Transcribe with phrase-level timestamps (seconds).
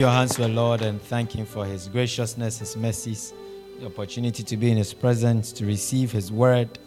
[0.00, 3.34] your hands to the Lord and thank Him for His graciousness, His mercies,
[3.78, 6.78] the opportunity to be in His presence, to receive His word,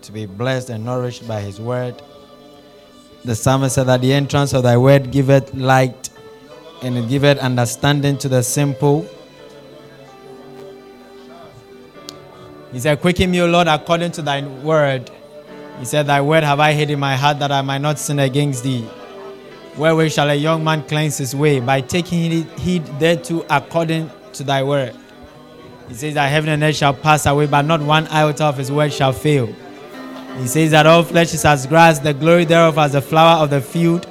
[0.00, 2.00] to be blessed and nourished by His word.
[3.26, 6.08] The psalmist said that the entrance of Thy word giveth light
[6.80, 9.06] and it giveth understanding to the simple.
[12.72, 15.10] He said, Quicken me, O Lord, according to Thy word.
[15.80, 18.18] He said, Thy word have I hid in my heart that I might not sin
[18.18, 18.88] against Thee.
[19.78, 21.60] Wherewith shall a young man cleanse his way?
[21.60, 24.94] By taking heed thereto according to thy word.
[25.88, 28.72] He says that heaven and earth shall pass away, but not one iota of his
[28.72, 29.46] word shall fail.
[30.36, 33.50] He says that all flesh is as grass, the glory thereof as the flower of
[33.50, 34.06] the field.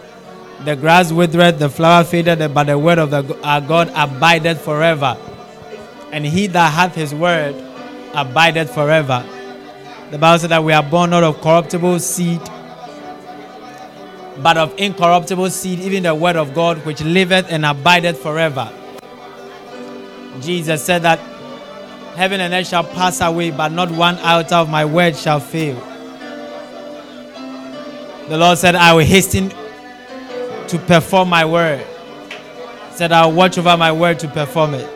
[0.64, 5.18] The grass withereth, the flower fadeth, but the word of the, our God abideth forever.
[6.12, 7.56] And he that hath his word
[8.16, 9.24] abideth forever.
[10.12, 12.42] The Bible says that we are born out of corruptible seed
[14.42, 18.72] but of incorruptible seed, even the word of God, which liveth and abideth forever.
[20.42, 21.20] Jesus said that
[22.16, 25.76] heaven and earth shall pass away, but not one iota of my word shall fail.
[28.30, 29.50] The Lord said, I will hasten
[30.68, 31.86] to perform my word.
[32.92, 34.94] Said, I will watch over my word to perform it.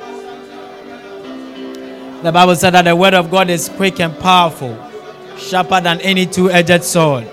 [2.23, 4.78] The Bible said that the word of God is quick and powerful,
[5.38, 7.28] sharper than any two edged sword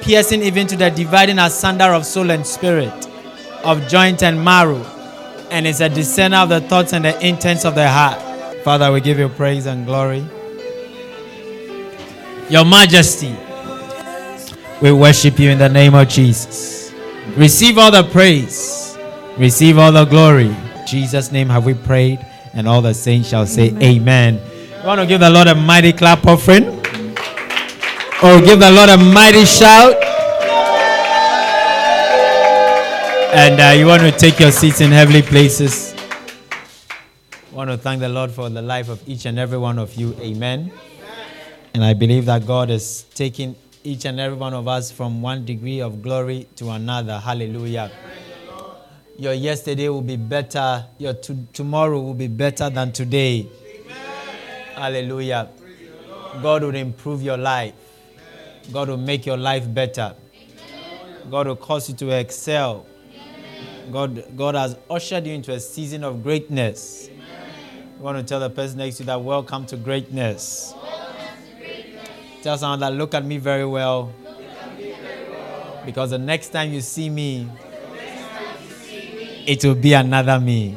[0.00, 3.08] piercing even to the dividing asunder of soul and spirit,
[3.64, 4.84] of joint and marrow,
[5.50, 8.20] and is a discerner of the thoughts and the intents of the heart.
[8.64, 10.24] Father, we give you praise and glory.
[12.50, 13.34] Your Majesty,
[14.80, 16.92] we worship you in the name of Jesus.
[17.36, 18.96] Receive all the praise,
[19.36, 20.46] receive all the glory.
[20.46, 24.40] In Jesus' name have we prayed, and all the saints shall say, Amen.
[24.80, 26.78] You want to give the Lord a mighty clap offering?
[28.20, 29.94] Oh, give the Lord a mighty shout.
[33.32, 35.94] And uh, you want to take your seats in heavenly places.
[37.30, 39.94] I want to thank the Lord for the life of each and every one of
[39.94, 40.16] you.
[40.18, 40.72] Amen.
[41.74, 43.54] And I believe that God is taking
[43.84, 47.20] each and every one of us from one degree of glory to another.
[47.20, 47.88] Hallelujah.
[49.16, 50.84] Your yesterday will be better.
[50.98, 53.46] Your tomorrow will be better than today.
[54.74, 55.50] Hallelujah.
[56.42, 57.74] God will improve your life.
[58.72, 60.14] God will make your life better.
[61.30, 62.86] God will cause you to excel.
[63.90, 67.08] God, God has ushered you into a season of greatness.
[67.08, 70.74] You want to tell the person next to you that welcome to greatness.
[72.42, 74.12] Tell someone that look at me very well.
[75.84, 77.48] Because the next time you see me,
[79.46, 80.76] it will be another me.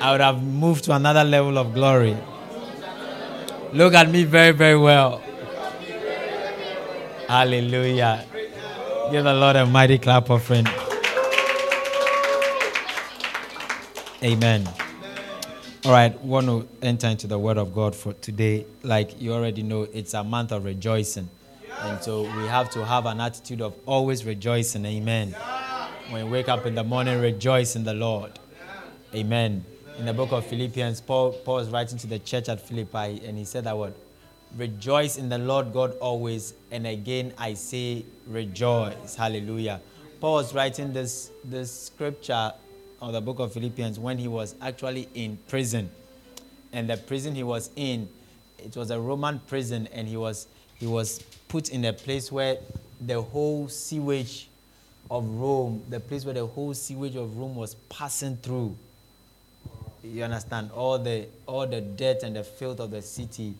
[0.00, 2.16] I would have moved to another level of glory.
[3.72, 5.22] Look at me very, very well.
[7.28, 8.24] Hallelujah.
[9.10, 10.66] Give the Lord a mighty clap offering.
[14.22, 14.68] Amen.
[15.84, 18.66] All right, want to enter into the word of God for today.
[18.82, 21.28] Like you already know, it's a month of rejoicing.
[21.80, 24.86] And so we have to have an attitude of always rejoicing.
[24.86, 25.34] Amen.
[26.10, 28.32] When you wake up in the morning, rejoice in the Lord.
[29.14, 29.64] Amen.
[29.98, 33.38] In the book of Philippians, Paul, Paul is writing to the church at Philippi, and
[33.38, 33.94] he said that word
[34.56, 36.54] Rejoice in the Lord God always.
[36.70, 39.16] And again, I say rejoice.
[39.16, 39.80] Hallelujah.
[40.20, 42.52] Paul was writing this, this scripture
[43.02, 45.90] of the book of Philippians when he was actually in prison.
[46.72, 48.08] And the prison he was in,
[48.58, 52.56] it was a Roman prison, and he was, he was put in a place where
[53.00, 54.48] the whole sewage
[55.10, 58.76] of Rome, the place where the whole sewage of Rome was passing through.
[60.02, 60.70] You understand?
[60.72, 63.54] All the, all the dirt and the filth of the city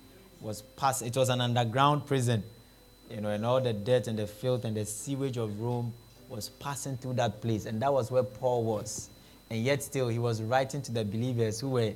[0.45, 1.03] was passed.
[1.03, 2.45] It was an underground prison,
[3.11, 5.93] you know, and all the dirt and the filth and the sewage of Rome
[6.29, 7.67] was passing through that place.
[7.67, 9.09] And that was where Paul was.
[9.51, 11.93] And yet, still, he was writing to the believers who were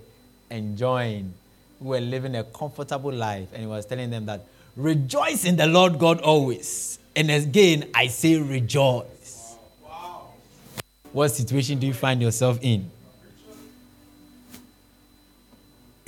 [0.51, 1.35] enjoying,
[1.79, 3.49] who were living a comfortable life.
[3.53, 6.99] And he was telling them that, rejoice in the Lord God always.
[7.17, 9.57] And again, I say rejoice.
[9.83, 10.29] Wow.
[11.13, 12.91] What situation do you find yourself in?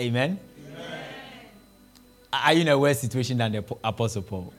[0.01, 0.39] Amen.
[2.43, 4.53] Are you in a worse situation than the Apostle Paul?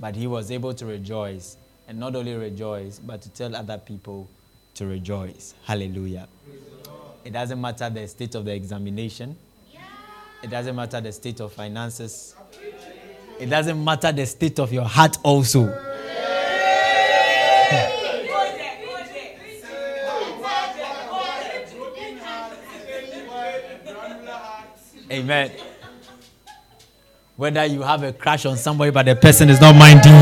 [0.00, 4.28] But he was able to rejoice, and not only rejoice, but to tell other people
[4.74, 5.54] to rejoice.
[5.64, 6.28] Hallelujah.
[7.24, 9.36] It doesn't matter the state of the examination,
[10.42, 12.34] it doesn't matter the state of finances,
[13.40, 15.66] it doesn't matter the state of your heart, also.
[25.18, 25.50] Amen.
[27.34, 30.18] Whether you have a crush on somebody, but the person is not minding you.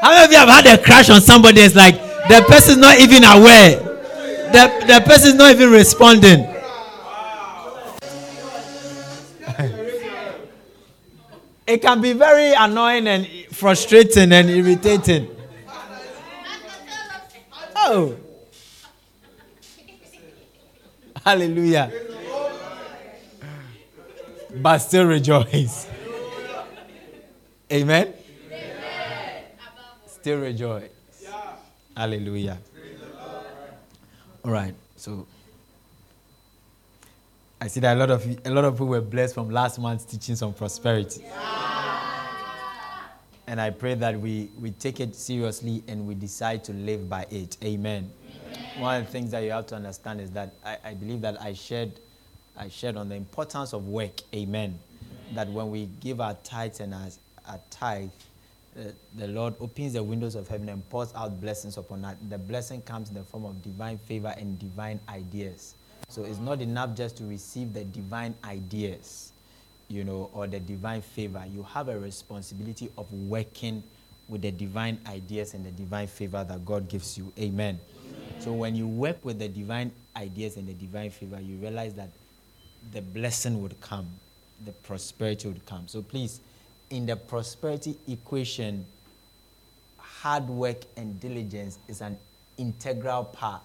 [0.00, 1.60] How many of you have had a crush on somebody?
[1.60, 1.96] It's like
[2.28, 3.78] the person is not even aware.
[4.52, 6.51] The, the is not even responding.
[11.66, 15.28] It can be very annoying and frustrating and irritating.
[17.76, 18.16] Oh.
[21.24, 21.92] Hallelujah.
[24.54, 25.88] But still rejoice.
[27.72, 28.12] Amen.
[30.06, 30.90] Still rejoice.
[31.96, 32.58] Hallelujah.
[34.44, 34.74] All right.
[34.96, 35.26] So
[37.62, 40.04] I see that a lot of a lot of people were blessed from last month's
[40.04, 41.24] teachings on prosperity.
[43.46, 47.24] And I pray that we, we take it seriously and we decide to live by
[47.30, 47.56] it.
[47.62, 48.10] Amen.
[48.50, 48.80] Amen.
[48.80, 51.40] One of the things that you have to understand is that I, I believe that
[51.40, 51.92] I shared
[52.56, 54.22] I shared on the importance of work.
[54.34, 54.76] Amen.
[54.76, 55.34] Amen.
[55.36, 57.10] That when we give our tithes and our,
[57.46, 58.10] our tithe,
[58.76, 62.16] uh, the Lord opens the windows of heaven and pours out blessings upon us.
[62.28, 65.76] The blessing comes in the form of divine favor and divine ideas.
[66.08, 69.32] So it's not enough just to receive the divine ideas,
[69.88, 71.42] you know, or the divine favor.
[71.50, 73.82] You have a responsibility of working
[74.28, 77.32] with the divine ideas and the divine favor that God gives you.
[77.38, 77.78] Amen.
[78.04, 78.40] Amen.
[78.40, 82.10] So when you work with the divine ideas and the divine favor, you realize that
[82.92, 84.06] the blessing would come,
[84.64, 85.88] the prosperity would come.
[85.88, 86.40] So please
[86.92, 88.84] in the prosperity equation,
[89.96, 92.18] hard work and diligence is an
[92.58, 93.62] integral part,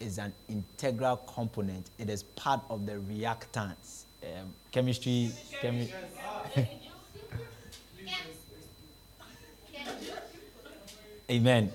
[0.00, 1.90] is an integral component.
[1.98, 4.04] It is part of the reactants.
[4.22, 5.30] Um, chemistry,
[5.62, 5.92] chemi-
[11.30, 11.70] Amen.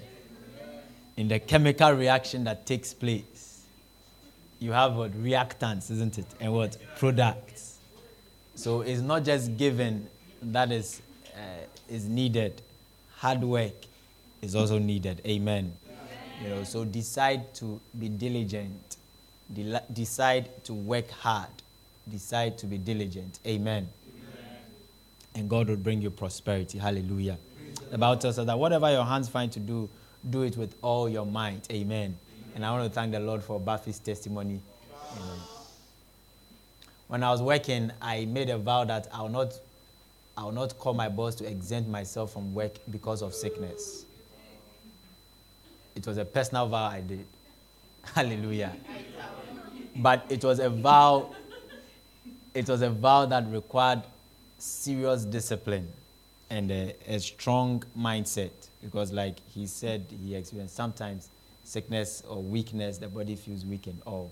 [1.15, 3.61] In the chemical reaction that takes place,
[4.59, 6.25] you have what reactants, isn't it?
[6.41, 7.77] And what products.
[8.55, 10.07] So it's not just given
[10.41, 11.01] that is,
[11.35, 11.39] uh,
[11.87, 12.61] is needed.
[13.17, 13.73] Hard work
[14.41, 15.21] is also needed.
[15.25, 15.73] Amen.
[16.39, 16.49] Amen.
[16.49, 18.97] You know, so decide to be diligent.
[19.53, 21.49] De- decide to work hard.
[22.09, 23.39] Decide to be diligent.
[23.45, 23.87] Amen.
[24.07, 24.57] Amen.
[25.35, 26.77] And God will bring you prosperity.
[26.77, 27.37] Hallelujah.
[27.91, 29.89] The Bible tells us that whatever your hands find to do,
[30.29, 31.69] do it with all your might.
[31.71, 32.17] Amen.
[32.55, 34.61] And I want to thank the Lord for Buffy's testimony.
[35.11, 35.39] Amen.
[37.07, 39.53] When I was working, I made a vow that I will not
[40.37, 44.05] I will not call my boss to exempt myself from work because of sickness.
[45.95, 47.25] It was a personal vow I did.
[48.13, 48.73] Hallelujah.
[49.95, 51.33] But it was a vow,
[52.53, 54.03] it was a vow that required
[54.57, 55.87] serious discipline
[56.49, 58.51] and a, a strong mindset.
[58.83, 61.29] Because, like he said, he experienced sometimes
[61.63, 64.31] sickness or weakness, the body feels weak and all.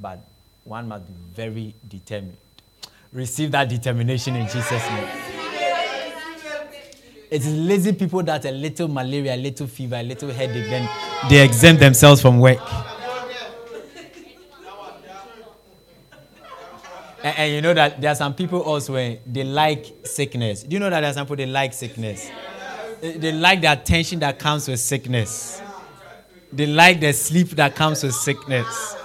[0.00, 0.18] But
[0.64, 2.36] one must be very determined.
[3.12, 5.31] Receive that determination in Jesus' name.
[7.32, 10.86] It is lazy people that a little malaria, a little fever, a little headache, then
[11.30, 12.58] they exempt themselves from work.
[17.24, 20.64] And, and, you know that there are some people also they like sickness.
[20.64, 22.28] Do you know that there are some people they like sickness?
[23.00, 25.62] They like the attention that comes with sickness.
[26.52, 28.96] They like the sleep that comes with sickness.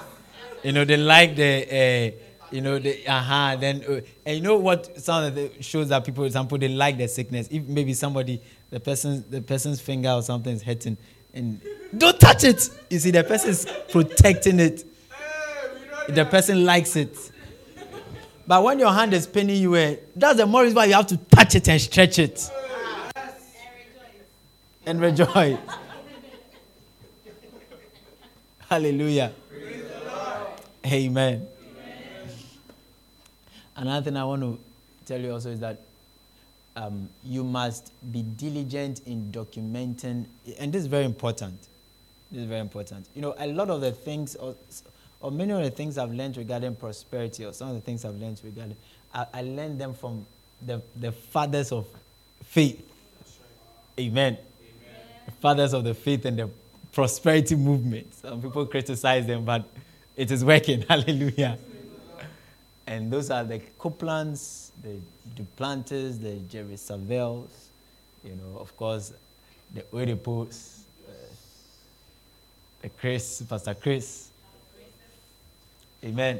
[0.63, 4.57] You know, they like the uh, you know, the, uh-huh, then, uh, and you know
[4.57, 7.48] what the shows that people, example, they like the sickness.
[7.51, 10.98] If maybe somebody, the person's, the person's finger or something is hurting,
[11.33, 11.62] and
[11.98, 12.69] don't touch it.
[12.89, 14.86] You see, the person is protecting it.
[16.10, 17.15] The person likes it.
[18.48, 21.07] But when your hand is paining you, eh, that's the more reason why you have
[21.07, 22.50] to touch it and stretch it.
[24.86, 25.57] And rejoice.
[28.69, 29.33] Hallelujah.
[30.86, 31.48] Amen.
[33.77, 34.60] Another thing I want to
[35.05, 35.79] tell you also is that
[36.75, 40.25] um, you must be diligent in documenting,
[40.60, 41.60] and this is very important.
[42.31, 43.05] This is very important.
[43.15, 44.55] You know, a lot of the things, or,
[45.22, 48.15] or many of the things I've learned regarding prosperity, or some of the things I've
[48.15, 48.75] learned regarding,
[49.13, 50.25] I, I learned them from
[50.65, 51.86] the, the fathers of
[52.43, 52.84] faith.
[54.00, 54.34] Amen.
[54.34, 54.38] Amen.
[55.27, 56.50] The fathers of the faith and the
[56.91, 58.13] prosperity movement.
[58.15, 59.65] Some people criticize them, but
[60.15, 60.81] it is working.
[60.89, 61.60] Hallelujah.
[62.88, 64.98] And those are the Copelands, the
[65.36, 67.67] Duplantis, the Jerry Savelles,
[68.24, 69.13] you know, of course,
[69.74, 71.12] the Oyedepos, uh,
[72.82, 74.29] the Chris, Pastor Chris.
[76.03, 76.39] Amen.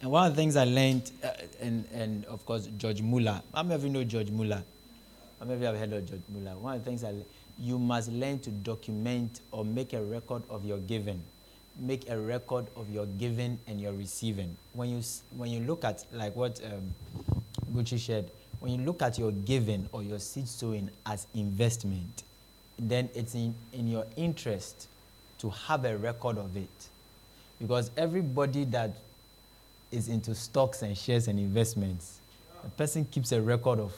[0.00, 3.42] And one of the things I learned, uh, and, and of course, George Muller.
[3.52, 4.62] How many of you know George Muller?
[5.40, 6.56] How many of you have heard of George Muller?
[6.58, 7.12] One of the things I
[7.58, 11.22] you must learn to document or make a record of your giving
[11.78, 14.56] make a record of your giving and your receiving.
[14.72, 15.02] When you
[15.36, 16.94] when you look at like what um,
[17.72, 22.22] Gucci shared, when you look at your giving or your seed sowing as investment,
[22.78, 24.88] then it's in, in your interest
[25.38, 26.88] to have a record of it.
[27.60, 28.90] Because everybody that
[29.90, 32.18] is into stocks and shares and investments,
[32.64, 33.92] a person keeps a record of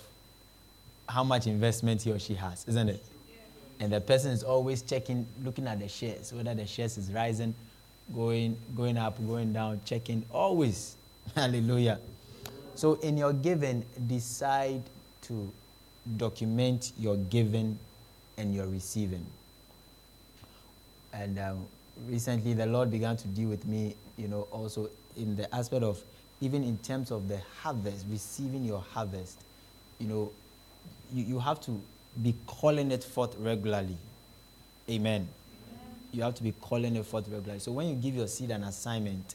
[1.09, 3.04] how much investment he or she has, isn't it?
[3.78, 7.54] And the person is always checking, looking at the shares, whether the shares is rising,
[8.14, 10.96] going, going up, going down, checking, always.
[11.34, 11.98] Hallelujah.
[12.75, 14.82] So in your giving, decide
[15.22, 15.50] to
[16.16, 17.78] document your giving
[18.36, 19.25] and your receiving.
[21.12, 21.66] And um,
[22.06, 26.00] recently, the Lord began to deal with me, you know, also in the aspect of
[26.40, 29.40] even in terms of the harvest, receiving your harvest,
[29.98, 30.30] you know,
[31.12, 31.80] you, you have to
[32.22, 33.96] be calling it forth regularly.
[34.90, 35.26] Amen.
[36.16, 37.61] You have to be calling it forth regularly.
[37.61, 39.35] So when you give your seed an assignment,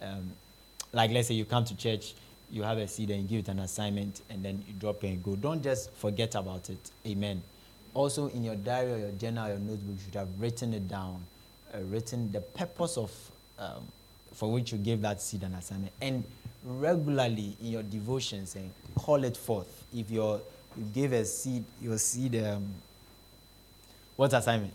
[0.00, 0.32] um,
[0.92, 2.14] like let's say you come to church,
[2.50, 5.08] you have a seed and you give it an assignment and then you drop it
[5.08, 5.36] and go.
[5.36, 6.90] Don't just forget about it.
[7.06, 7.42] Amen.
[7.92, 10.88] Also, in your diary or your journal or your notebook, you should have written it
[10.88, 11.22] down,
[11.74, 13.12] uh, written the purpose of
[13.58, 13.82] um,
[14.32, 16.24] for which you gave that seed an assignment, and
[16.64, 19.84] regularly in your devotions and call it forth.
[19.94, 20.40] If you
[20.94, 22.66] gave a seed, your seed, um,
[24.16, 24.72] what assignment?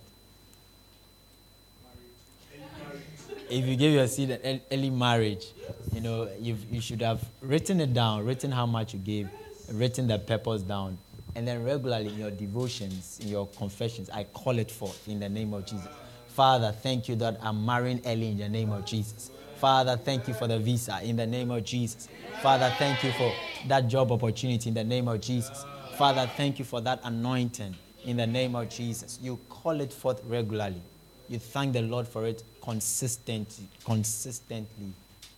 [3.49, 5.47] If you give your seed an early marriage,
[5.93, 9.29] you know, you you should have written it down, written how much you gave,
[9.71, 10.97] written the purpose down,
[11.35, 15.29] and then regularly in your devotions, in your confessions, I call it forth in the
[15.29, 15.87] name of Jesus.
[16.27, 19.31] Father, thank you that I'm marrying early in the name of Jesus.
[19.57, 22.07] Father, thank you for the visa in the name of Jesus.
[22.41, 23.33] Father, thank you for
[23.67, 25.65] that job opportunity in the name of Jesus.
[25.97, 27.75] Father, thank you for that anointing
[28.05, 29.19] in the name of Jesus.
[29.21, 30.81] You call it forth regularly.
[31.27, 34.93] You thank the Lord for it consistently, consistently,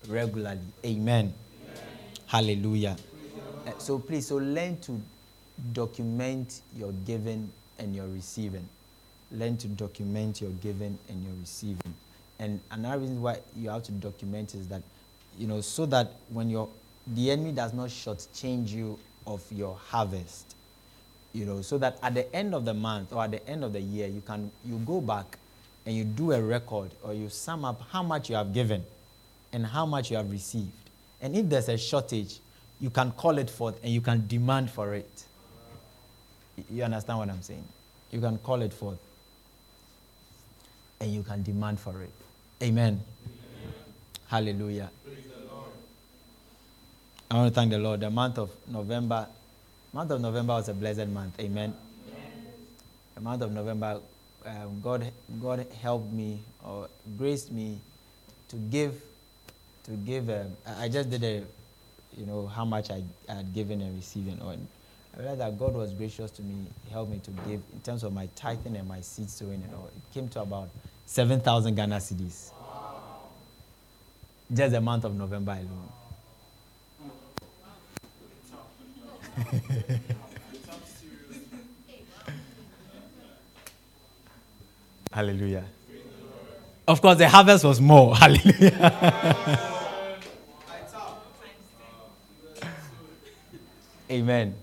[0.10, 0.60] regularly.
[0.86, 1.34] Amen.
[1.34, 1.34] Amen.
[2.26, 2.98] Hallelujah.
[3.66, 5.00] Uh, so please, so learn to
[5.72, 8.68] document your giving and your receiving.
[9.32, 11.94] Learn to document your giving and your receiving.
[12.38, 14.82] And another reason why you have to document is that,
[15.40, 16.68] you know, so that when your
[17.08, 20.56] the enemy does not shortchange you of your harvest.
[21.32, 23.72] You know, so that at the end of the month or at the end of
[23.72, 25.38] the year, you can you go back
[25.86, 28.84] and you do a record or you sum up how much you have given
[29.52, 30.72] and how much you have received.
[31.22, 32.40] And if there's a shortage,
[32.80, 35.24] you can call it forth and you can demand for it.
[36.70, 37.64] You understand what I'm saying?
[38.12, 39.00] You can call it forth
[41.00, 42.12] and you can demand for it.
[42.62, 43.00] Amen.
[43.00, 43.74] Amen.
[44.28, 44.90] Hallelujah.
[47.30, 48.02] I want to thank the Lord.
[48.02, 49.26] The month of November,
[49.94, 51.40] month of November was a blessed month.
[51.40, 51.74] Amen.
[53.16, 54.02] The month of November,
[54.46, 57.80] um, God, God helped me or graced me
[58.50, 59.02] to give,
[59.84, 60.30] to give.
[60.30, 61.44] Um, I just did a,
[62.18, 64.40] you know, how much I, had given and receiving.
[64.42, 68.04] Or I realized that God was gracious to me, helped me to give in terms
[68.04, 69.88] of my tithing and my seed sowing and all.
[69.96, 70.70] It came to about
[71.06, 72.52] seven thousand Ghana cedis.
[74.54, 75.90] Just the month of November alone.
[85.12, 85.66] Hallelujah.
[86.88, 88.16] Of course, the harvest was more.
[88.18, 89.60] Hallelujah.
[94.10, 94.56] Amen.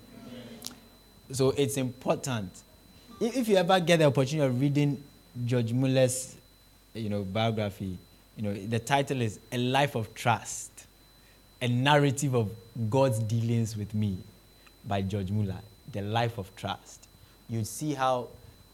[1.32, 2.50] So it's important.
[3.20, 5.02] If you ever get the opportunity of reading
[5.44, 6.36] George Muller's,
[6.94, 7.96] you know, biography,
[8.36, 10.70] you know, the title is A Life of Trust,
[11.60, 12.50] a narrative of
[12.88, 14.18] God's dealings with me
[14.86, 15.60] by George Muller,
[15.92, 17.08] The Life of Trust.
[17.48, 18.28] You'd see how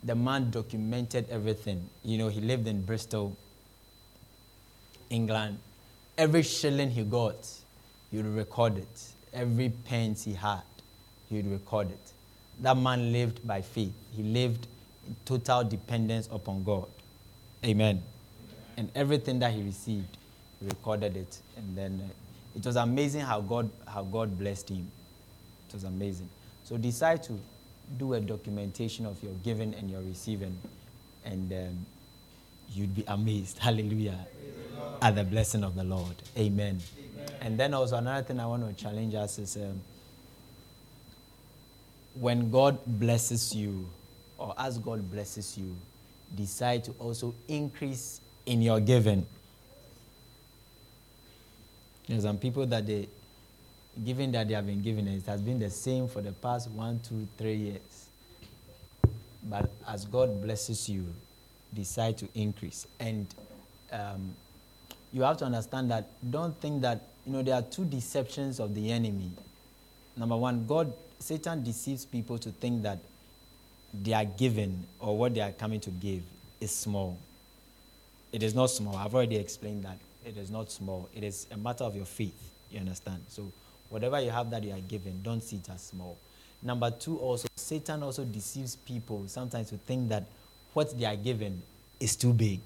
[0.04, 1.88] the man documented everything.
[2.02, 3.37] You know, he lived in Bristol,
[5.08, 5.58] England.
[6.16, 7.49] Every shilling he got,
[8.11, 9.02] he would record it.
[9.32, 10.62] Every pence he had,
[11.28, 12.12] he would record it.
[12.61, 13.92] That man lived by faith.
[14.12, 14.68] He lived
[15.06, 16.87] in total dependence upon God.
[17.64, 17.96] Amen.
[17.96, 18.02] Amen.
[18.76, 20.18] And everything that he received,
[20.61, 21.38] he recorded it.
[21.56, 22.12] And then uh,
[22.54, 24.87] it was amazing how God, how God blessed him.
[25.68, 26.28] It was amazing.
[26.64, 27.38] So decide to
[27.99, 30.59] do a documentation of your giving and your receiving,
[31.25, 31.87] and um,
[32.73, 33.59] you'd be amazed.
[33.61, 34.27] Hallelujah.
[35.03, 36.15] At the blessing of the Lord.
[36.37, 36.81] Amen.
[36.99, 37.29] Amen.
[37.41, 39.81] And then also another thing I want to challenge us is um,
[42.15, 43.89] when God blesses you,
[44.39, 45.77] or as God blesses you,
[46.35, 49.27] decide to also increase in your giving.
[52.09, 53.09] There's some people that they
[54.05, 57.01] given that they have been given, it has been the same for the past one,
[57.07, 58.09] two, three years.
[59.45, 61.07] But as God blesses you,
[61.75, 62.87] decide to increase.
[62.99, 63.27] And
[63.93, 64.35] um,
[65.13, 68.75] you have to understand that don't think that, you know, there are two deceptions of
[68.75, 69.31] the enemy.
[70.17, 72.99] Number one, God, Satan deceives people to think that
[74.03, 76.23] they are given or what they are coming to give
[76.61, 77.19] is small.
[78.33, 78.97] It is not small.
[78.97, 79.99] I've already explained that.
[80.25, 81.09] It is not small.
[81.15, 82.51] It is a matter of your faith.
[82.71, 83.23] You understand?
[83.29, 83.53] So,
[83.95, 86.19] whatever you have that you are given, don't see it as small.
[86.61, 90.25] Number two, also, Satan also deceives people sometimes to think that
[90.73, 91.63] what they are given
[92.01, 92.59] is too big.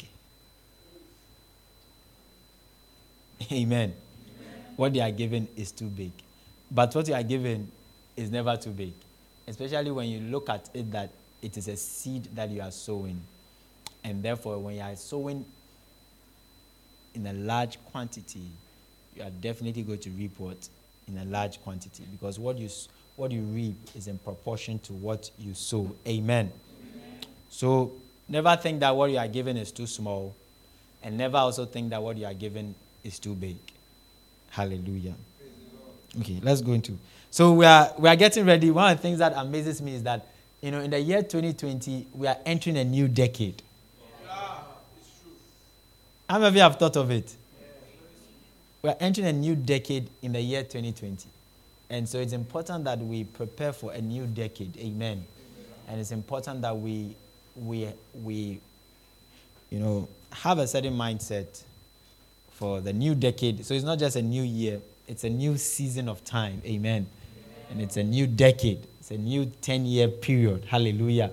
[3.52, 3.92] Amen.
[3.92, 3.94] Amen.
[4.76, 6.12] What they are given is too big.
[6.70, 7.70] But what you are given
[8.16, 8.94] is never too big.
[9.46, 11.10] Especially when you look at it that
[11.42, 13.20] it is a seed that you are sowing.
[14.02, 15.44] And therefore, when you are sowing
[17.12, 18.46] in a large quantity,
[19.14, 20.66] you are definitely going to reap what?
[21.08, 22.04] In a large quantity.
[22.10, 22.68] Because what you,
[23.16, 25.90] what you reap is in proportion to what you sow.
[26.06, 26.52] Amen.
[26.92, 27.18] Amen.
[27.48, 27.92] So
[28.28, 30.34] never think that what you are given is too small.
[31.02, 32.74] And never also think that what you are given
[33.04, 33.56] is too big.
[34.50, 35.14] Hallelujah.
[36.20, 36.98] Okay, let's go into.
[37.30, 38.70] So we are we are getting ready.
[38.70, 40.26] One of the things that amazes me is that
[40.60, 43.62] you know in the year 2020 we are entering a new decade.
[44.26, 44.60] Yeah,
[44.98, 45.30] it's true.
[46.28, 47.34] How many of you have thought of it?
[48.88, 51.28] We are entering a new decade in the year 2020.
[51.90, 54.78] And so it's important that we prepare for a new decade.
[54.78, 55.26] Amen.
[55.86, 57.14] And it's important that we,
[57.54, 58.60] we, we,
[59.68, 61.64] you know, have a certain mindset
[62.52, 63.66] for the new decade.
[63.66, 66.62] So it's not just a new year, it's a new season of time.
[66.64, 67.06] Amen.
[67.70, 68.86] And it's a new decade.
[69.00, 70.64] It's a new 10 year period.
[70.64, 71.30] Hallelujah.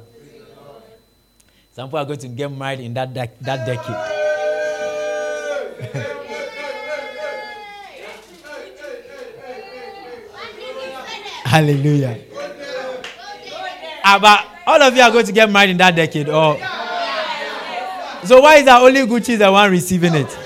[1.72, 4.12] Some people are going to get married in that, de- that decade.
[11.56, 12.20] Hallelujah.
[14.04, 16.28] Ah, but all of you are going to get married in that decade.
[16.28, 16.58] Or
[18.26, 20.28] so why is that only Gucci the one receiving it?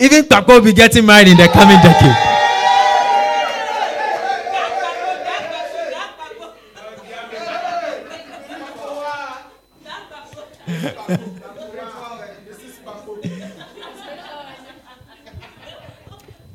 [0.00, 2.27] Even Papa will be getting married in the coming decade.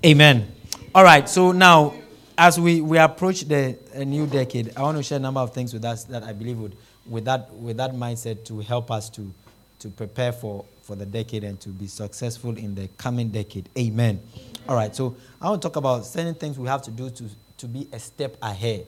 [0.06, 0.52] Amen.
[0.94, 1.94] All right, so now
[2.38, 5.74] as we, we approach the new decade, I want to share a number of things
[5.74, 6.76] with us that I believe would,
[7.08, 9.32] with that, with that mindset, to help us to,
[9.80, 13.70] to prepare for for the decade and to be successful in the coming decade.
[13.78, 14.20] Amen.
[14.68, 17.24] All right, so I want to talk about certain things we have to do to,
[17.60, 18.86] to be a step ahead.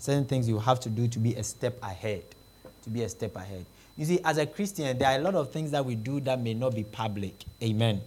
[0.00, 2.24] Certain things you have to do to be a step ahead.
[2.82, 3.64] To be a step ahead.
[3.96, 6.40] You see, as a Christian, there are a lot of things that we do that
[6.40, 7.44] may not be public.
[7.62, 8.00] Amen.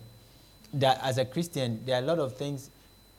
[0.73, 2.69] That as a Christian, there are a lot of things,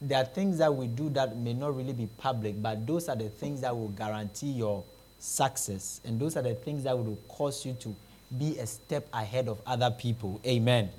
[0.00, 3.16] there are things that we do that may not really be public, but those are
[3.16, 4.84] the things that will guarantee your
[5.18, 6.00] success.
[6.04, 7.94] And those are the things that will cause you to
[8.36, 10.40] be a step ahead of other people.
[10.46, 10.88] Amen.
[10.88, 10.92] Amen.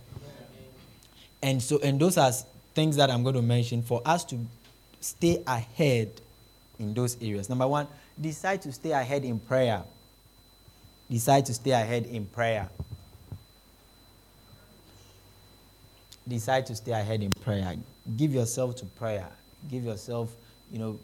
[1.41, 2.31] And so, and those are
[2.73, 4.39] things that I'm going to mention for us to
[5.01, 6.21] stay ahead
[6.79, 7.49] in those areas.
[7.49, 7.87] Number one,
[8.19, 9.83] decide to stay ahead in prayer.
[11.09, 12.69] Decide to stay ahead in prayer.
[16.27, 17.75] Decide to stay ahead in prayer.
[18.17, 19.27] Give yourself to prayer.
[19.69, 20.33] Give yourself,
[20.71, 20.99] you know,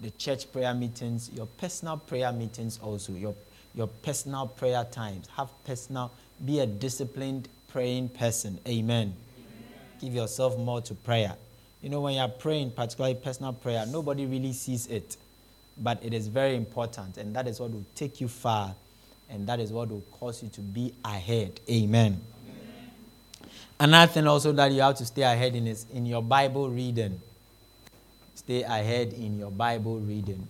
[0.00, 3.34] the church prayer meetings, your personal prayer meetings also, your
[3.74, 5.28] your personal prayer times.
[5.36, 6.12] Have personal,
[6.44, 8.58] be a disciplined praying person.
[8.66, 9.14] Amen.
[9.14, 9.14] Amen.
[10.00, 11.34] Give yourself more to prayer.
[11.80, 15.16] You know, when you're praying, particularly personal prayer, nobody really sees it.
[15.78, 18.74] But it is very important, and that is what will take you far,
[19.30, 21.60] and that is what will cause you to be ahead.
[21.68, 22.20] Amen.
[22.20, 22.31] Amen.
[23.80, 27.20] Another thing also that you have to stay ahead in is in your Bible reading.
[28.34, 30.46] Stay ahead in your Bible reading.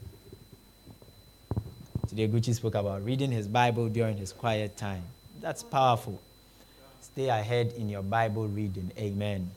[2.08, 5.02] Today, Gucci spoke about reading his Bible during his quiet time.
[5.40, 6.20] That's powerful.
[7.00, 8.92] Stay ahead in your Bible reading.
[8.98, 9.50] Amen.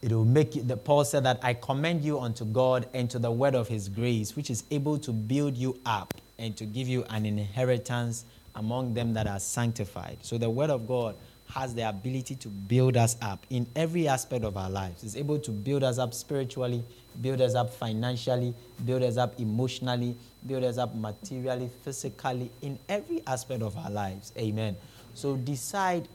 [0.00, 3.18] It will make you, the Paul said that I commend you unto God and to
[3.18, 6.88] the word of his grace, which is able to build you up and to give
[6.88, 10.18] you an inheritance among them that are sanctified.
[10.22, 11.16] So the word of God
[11.50, 15.04] has the ability to build us up in every aspect of our lives.
[15.04, 16.82] It's able to build us up spiritually,
[17.20, 18.54] build us up financially,
[18.84, 24.32] build us up emotionally, build us up materially, physically, in every aspect of our lives.
[24.38, 24.76] Amen.
[25.14, 26.08] So decide.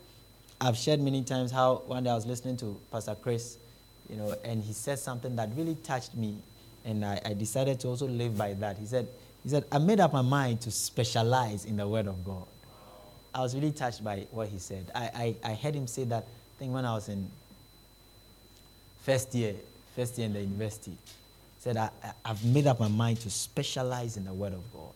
[0.62, 3.58] I've shared many times how one day I was listening to Pastor Chris,
[4.10, 6.36] you know, and he said something that really touched me,
[6.84, 8.78] and I, I decided to also live by that.
[8.78, 9.08] He said,
[9.42, 12.46] he said, I made up my mind to specialize in the Word of God.
[13.34, 14.92] I was really touched by what he said.
[14.96, 16.26] I, I, I heard him say that,
[16.58, 17.30] thing when I was in
[19.02, 19.56] first year,
[19.96, 20.98] first year in the university,
[21.60, 21.90] said, I,
[22.26, 24.94] I've made up my mind to specialize in the Word of God.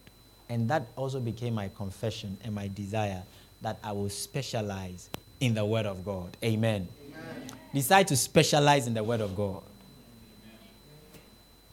[0.50, 3.24] And that also became my confession and my desire
[3.62, 6.36] that I will specialize in the Word of God.
[6.44, 6.88] Amen.
[7.10, 7.50] Amen.
[7.74, 9.64] Decide to specialize in the Word of God.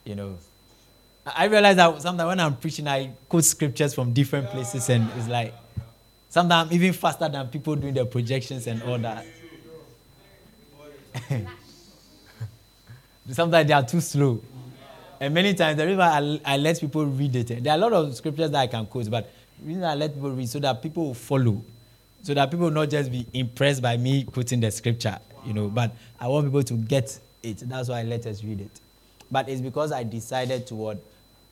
[0.04, 0.38] You know,
[1.26, 5.28] I realize that sometimes when I'm preaching, I quote scriptures from different places, and it's
[5.28, 5.54] like
[6.30, 9.26] sometimes even faster than people doing their projections and all that.
[13.30, 14.40] sometimes they are too slow.
[15.20, 17.92] And many times, the reason I, I let people read it, there are a lot
[17.92, 19.30] of scriptures that I can quote, but
[19.62, 21.62] reason I let people read so that people will follow,
[22.22, 25.68] so that people will not just be impressed by me quoting the scripture, you know,
[25.68, 27.58] but I want people to get it.
[27.68, 28.80] That's why I let us read it.
[29.30, 30.98] But it's because I decided to what,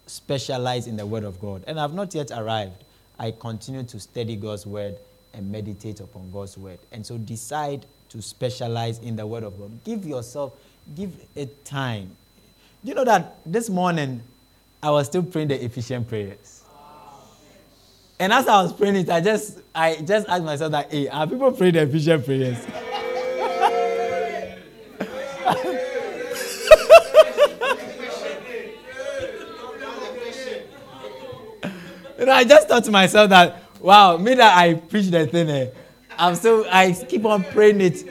[0.07, 1.65] specialize in the Word of God.
[1.67, 2.85] And I've not yet arrived.
[3.19, 4.97] I continue to study God's Word
[5.35, 6.79] and meditate upon God's Word.
[6.93, 9.71] And so decide to specialize in the Word of God.
[9.85, 10.55] Give yourself,
[10.95, 12.17] give it time.
[12.83, 14.23] Do you know that this morning
[14.83, 16.63] I was still praying the Ephesian prayers?
[18.21, 21.27] And as I was praying it, I just I just asked myself that, hey, are
[21.27, 22.59] people praying the Ephesian prayers?
[32.19, 35.49] You know, I just thought to myself that, wow, me that I preach the thing,
[35.51, 35.71] eh,
[36.19, 38.05] I'm still, I keep on praying it.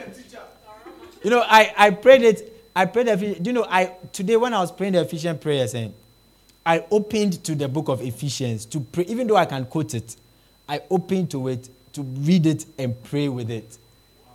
[1.23, 3.07] You know, I, I prayed it I prayed.
[3.07, 3.65] The, you know?
[3.67, 5.95] I today when I was praying the Ephesian prayers, and
[6.63, 9.05] I opened to the book of Ephesians to pray.
[9.05, 10.15] Even though I can quote it,
[10.69, 13.79] I opened to it to read it and pray with it.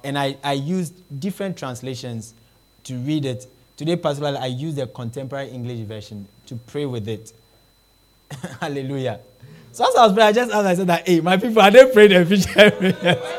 [0.03, 2.35] And I, I used different translations
[2.83, 3.47] to read it.
[3.77, 7.33] Today, particularly, I used the contemporary English version to pray with it.
[8.61, 9.21] Hallelujah.
[9.73, 11.91] So as I was praying, I just asked said that, hey, my people, are they
[11.91, 13.33] praying the?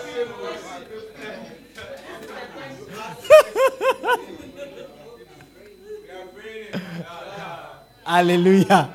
[8.06, 8.93] Hallelujah.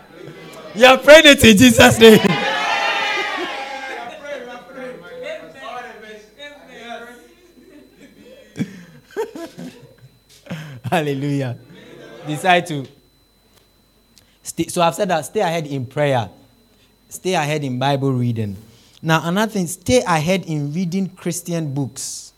[0.75, 2.19] You are praying it in Jesus' name.
[10.91, 11.59] Hallelujah.
[12.27, 12.87] Decide to
[14.43, 14.67] stay.
[14.67, 16.29] So I've said that stay ahead in prayer,
[17.09, 18.57] stay ahead in Bible reading.
[19.01, 22.33] Now, another thing, stay ahead in reading Christian books.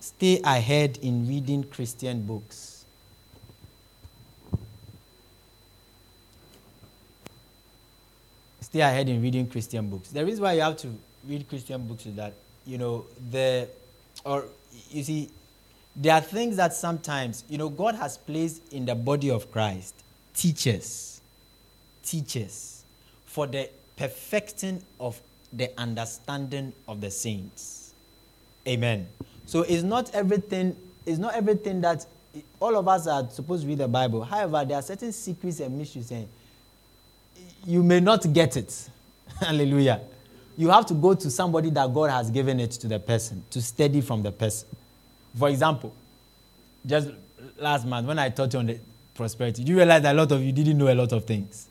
[0.00, 2.78] Stay ahead in reading Christian books.
[8.68, 10.10] stay ahead in reading Christian books.
[10.10, 10.88] The reason why you have to
[11.26, 12.34] read Christian books is that,
[12.66, 13.66] you know, the,
[14.24, 14.44] or
[14.90, 15.30] you see,
[15.96, 19.94] there are things that sometimes, you know, God has placed in the body of Christ
[20.34, 21.17] teachers,
[22.08, 22.84] teachers
[23.26, 25.20] for the perfecting of
[25.52, 27.92] the understanding of the saints.
[28.66, 29.08] Amen.
[29.46, 32.06] So it's not everything, it's not everything that
[32.60, 34.22] all of us are supposed to read the Bible.
[34.22, 36.28] However, there are certain secrets and mysteries and
[37.66, 38.88] you may not get it.
[39.40, 40.00] Hallelujah.
[40.56, 43.62] You have to go to somebody that God has given it to the person to
[43.62, 44.68] study from the person.
[45.38, 45.94] For example,
[46.84, 47.10] just
[47.58, 48.78] last month when I taught you on the
[49.14, 51.68] prosperity, you realize that a lot of you didn't know a lot of things.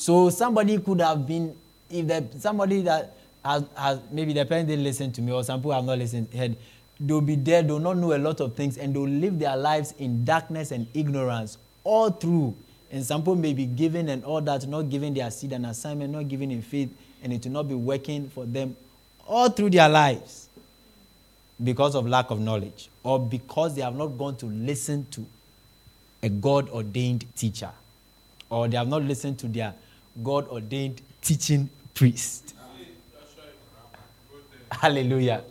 [0.00, 1.54] So somebody could have been,
[1.90, 5.60] if the, somebody that has, has maybe the parents didn't listen to me or some
[5.60, 6.56] people have not listened, heard,
[6.98, 9.92] they'll be there, they'll not know a lot of things, and they'll live their lives
[9.98, 12.56] in darkness and ignorance all through.
[12.90, 16.14] And some people may be given and all that, not giving their seed and assignment,
[16.14, 16.88] not giving in faith,
[17.22, 18.74] and it will not be working for them
[19.26, 20.48] all through their lives
[21.62, 25.26] because of lack of knowledge or because they have not gone to listen to
[26.22, 27.70] a God ordained teacher
[28.48, 29.74] or they have not listened to their
[30.22, 32.54] God ordained teaching priest.
[34.70, 35.42] Hallelujah.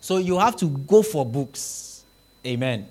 [0.00, 2.04] So you have to go for books.
[2.46, 2.86] Amen.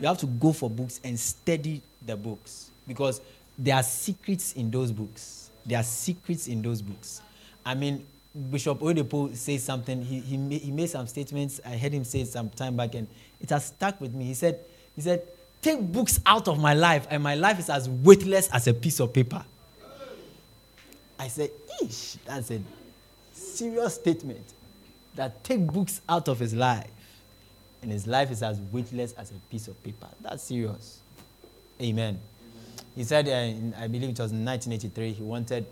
[0.00, 3.20] You have to go for books and study the books because
[3.58, 5.50] there are secrets in those books.
[5.66, 7.20] There are secrets in those books.
[7.64, 8.06] I mean,
[8.50, 10.02] Bishop Oyedepo says something.
[10.02, 11.60] He, he, made, he made some statements.
[11.64, 13.08] I heard him say some time back, and
[13.40, 14.24] it has stuck with me.
[14.24, 14.60] He said,
[14.94, 15.22] he said,
[15.60, 19.00] take books out of my life, and my life is as weightless as a piece
[19.00, 19.44] of paper.
[21.18, 21.50] I said,
[21.82, 22.60] Ish, that's a
[23.32, 24.54] serious statement.
[25.16, 26.90] That take books out of his life,
[27.82, 30.06] and his life is as weightless as a piece of paper.
[30.20, 31.00] That's serious.
[31.80, 32.18] Amen.
[32.94, 35.66] He said, uh, in, I believe it was in 1983, he wanted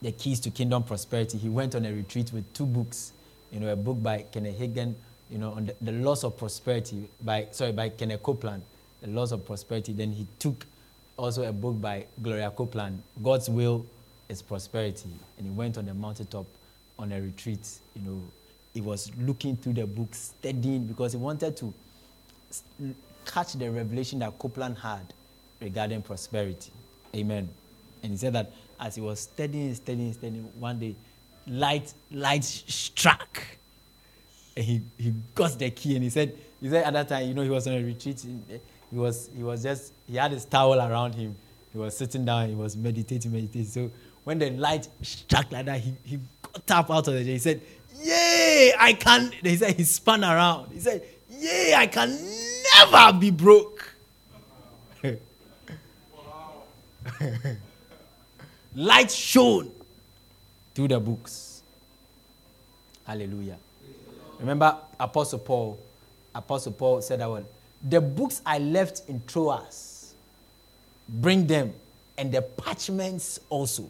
[0.00, 1.38] the keys to kingdom prosperity.
[1.38, 3.12] He went on a retreat with two books,
[3.52, 4.94] you know, a book by Kenneth Hagin,
[5.30, 8.62] you know, on the, the laws of prosperity by, sorry, by Kenneth Copeland,
[9.00, 9.92] the Laws of prosperity.
[9.92, 10.66] Then he took
[11.16, 13.86] also a book by Gloria Copeland, God's will
[14.40, 15.10] prosperity.
[15.36, 16.46] And he went on the mountaintop
[16.98, 17.68] on a retreat.
[17.94, 18.22] You know,
[18.72, 21.74] he was looking through the book, studying because he wanted to
[23.26, 25.12] catch the revelation that Copeland had
[25.60, 26.70] regarding prosperity.
[27.14, 27.48] Amen.
[28.02, 30.94] And he said that as he was studying, studying, studying, one day
[31.46, 33.42] light, light struck.
[34.56, 37.34] And he, he got the key and he said, he said at that time, you
[37.34, 38.24] know, he was on a retreat.
[38.90, 41.34] He was, he was just, he had his towel around him.
[41.72, 43.64] He was sitting down, he was meditating, meditating.
[43.64, 43.90] So
[44.24, 47.32] when the light struck like that, he, he got up out of the chair.
[47.32, 47.60] He said,
[48.00, 49.32] Yay, I can.
[49.42, 50.72] He said, he spun around.
[50.72, 52.18] He said, Yay, I can
[52.74, 53.94] never be broke.
[58.74, 59.70] light shone
[60.74, 61.62] through the books.
[63.04, 63.58] Hallelujah.
[64.38, 65.78] Remember, Apostle Paul,
[66.34, 67.44] Apostle Paul said that one.
[67.88, 70.14] The books I left in Troas,
[71.08, 71.72] bring them,
[72.16, 73.88] and the parchments also.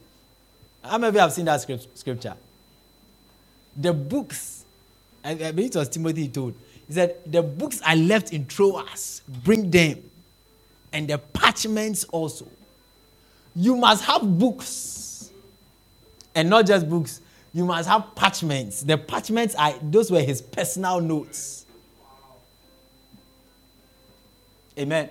[0.82, 1.60] How many of you have seen that
[1.94, 2.34] scripture?
[3.76, 4.64] The books,
[5.24, 6.54] I, believe it was Timothy told.
[6.86, 10.10] He said, The books I left in Troas, bring them,
[10.92, 12.46] and the parchments also.
[13.54, 15.30] You must have books,
[16.34, 17.20] and not just books.
[17.54, 18.82] You must have parchments.
[18.82, 21.66] The parchments are those were his personal notes.
[24.78, 25.10] Amen.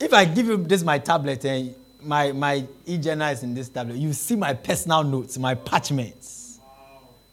[0.00, 3.96] If I give you this my tablet and my my e-journal is in this tablet,
[3.96, 6.60] you see my personal notes, my parchments,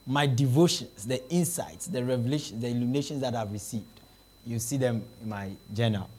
[0.06, 3.86] my devotions, the insights, the revelations, the illuminations that I've received.
[4.45, 6.10] You see them in my journal.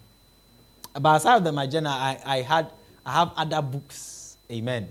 [0.99, 2.71] But aside of my journal, I, I had
[3.05, 4.37] I have other books.
[4.51, 4.89] Amen.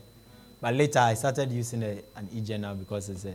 [0.61, 3.33] But later I started using a, an e-journal because it's a,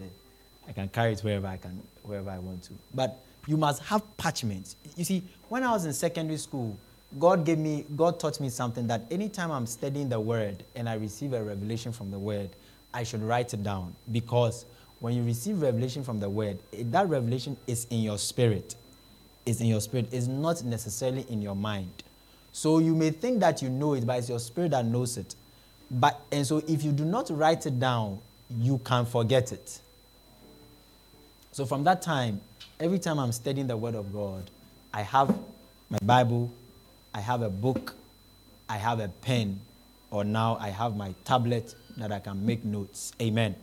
[0.68, 2.72] I can carry it wherever I can, wherever I want to.
[2.94, 4.76] But you must have parchments.
[4.96, 6.76] You see, when I was in secondary school,
[7.18, 10.94] God gave me, God taught me something that anytime I'm studying the word and I
[10.94, 12.50] receive a revelation from the word,
[12.94, 14.64] I should write it down because
[15.00, 18.76] when you receive revelation from the word, that revelation is in your spirit.
[19.46, 20.08] It's in your spirit.
[20.12, 22.02] It's not necessarily in your mind.
[22.52, 25.34] So you may think that you know it, but it's your spirit that knows it.
[25.90, 28.20] But and so if you do not write it down,
[28.58, 29.80] you can forget it.
[31.52, 32.40] So from that time,
[32.78, 34.50] every time I'm studying the Word of God,
[34.92, 35.36] I have
[35.88, 36.52] my Bible,
[37.14, 37.94] I have a book,
[38.68, 39.60] I have a pen,
[40.10, 43.12] or now I have my tablet that I can make notes.
[43.20, 43.54] Amen.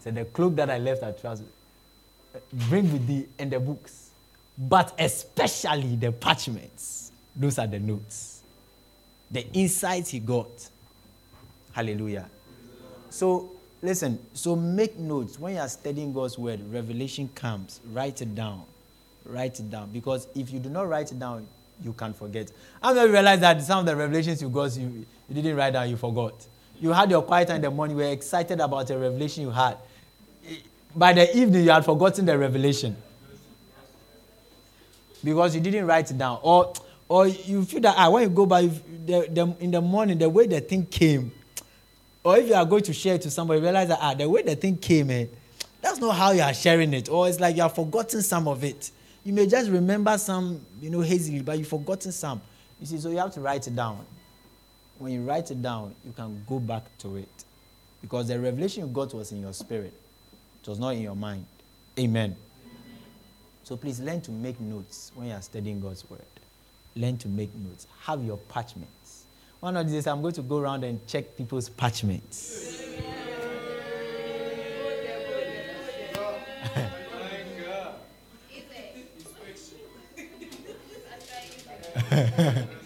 [0.00, 1.42] So the cloak that I left at Troas,
[2.68, 4.10] bring with thee and the books,
[4.56, 7.12] but especially the parchments.
[7.34, 8.42] Those are the notes.
[9.30, 10.68] The insights he got.
[11.72, 12.30] Hallelujah.
[13.10, 13.50] So,
[13.82, 15.38] listen, so make notes.
[15.38, 18.62] When you are studying God's word, revelation comes, write it down.
[19.24, 19.90] Write it down.
[19.90, 21.46] Because if you do not write it down,
[21.82, 22.50] you can forget.
[22.82, 25.88] I you realize that some of the revelations you got, you, you didn't write down,
[25.88, 26.34] you forgot.
[26.80, 29.50] You had your quiet time in the morning, you were excited about a revelation you
[29.50, 29.76] had.
[30.94, 32.96] By the evening, you had forgotten the revelation.
[35.22, 36.38] Because you didn't write it down.
[36.42, 36.72] Or
[37.08, 40.28] or you feel that ah, when you go by the, the, in the morning, the
[40.28, 41.30] way the thing came,
[42.24, 44.42] or if you are going to share it to somebody, realize that ah, the way
[44.42, 45.26] the thing came, eh,
[45.80, 47.08] that's not how you are sharing it.
[47.08, 48.90] Or it's like you have forgotten some of it.
[49.26, 52.40] You may just remember some, you know, hazily, but you've forgotten some.
[52.80, 54.06] You see, so you have to write it down.
[54.98, 57.44] When you write it down, you can go back to it.
[58.00, 59.92] Because the revelation you got was in your spirit,
[60.62, 61.44] it was not in your mind.
[61.98, 62.36] Amen.
[63.64, 66.22] So please learn to make notes when you are studying God's word
[66.96, 67.86] learn to make notes.
[68.00, 69.24] Have your parchments.
[69.60, 72.82] One of these days, I'm going to go around and check people's parchments.
[72.82, 73.25] Amen.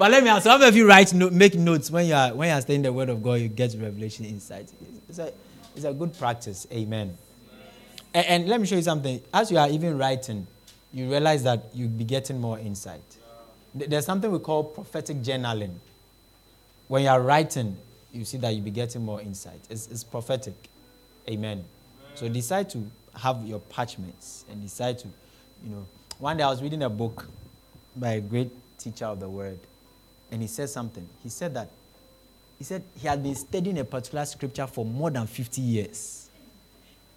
[0.00, 2.48] But let me ask, some of you write, no, make notes when you are when
[2.48, 4.72] you are studying the Word of God, you get revelation insight.
[5.10, 5.30] It's a,
[5.76, 6.66] it's a good practice.
[6.72, 7.18] Amen.
[8.14, 9.20] And, and let me show you something.
[9.32, 10.46] As you are even writing,
[10.94, 13.02] you realize that you'll be getting more insight.
[13.74, 15.74] There's something we call prophetic journaling.
[16.88, 17.76] When you are writing,
[18.12, 19.60] you see that you'll be getting more insight.
[19.68, 20.54] It's, it's prophetic.
[21.28, 21.64] Amen.
[22.14, 22.84] So decide to
[23.16, 25.08] have your parchments and decide to,
[25.64, 25.86] you know.
[26.18, 27.26] One day I was reading a book
[27.96, 29.58] by a great teacher of the word,
[30.30, 31.08] and he said something.
[31.22, 31.68] He said that
[32.60, 36.28] he said he had been studying a particular scripture for more than 50 years.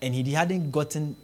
[0.02, 1.18] And he hadn't gotten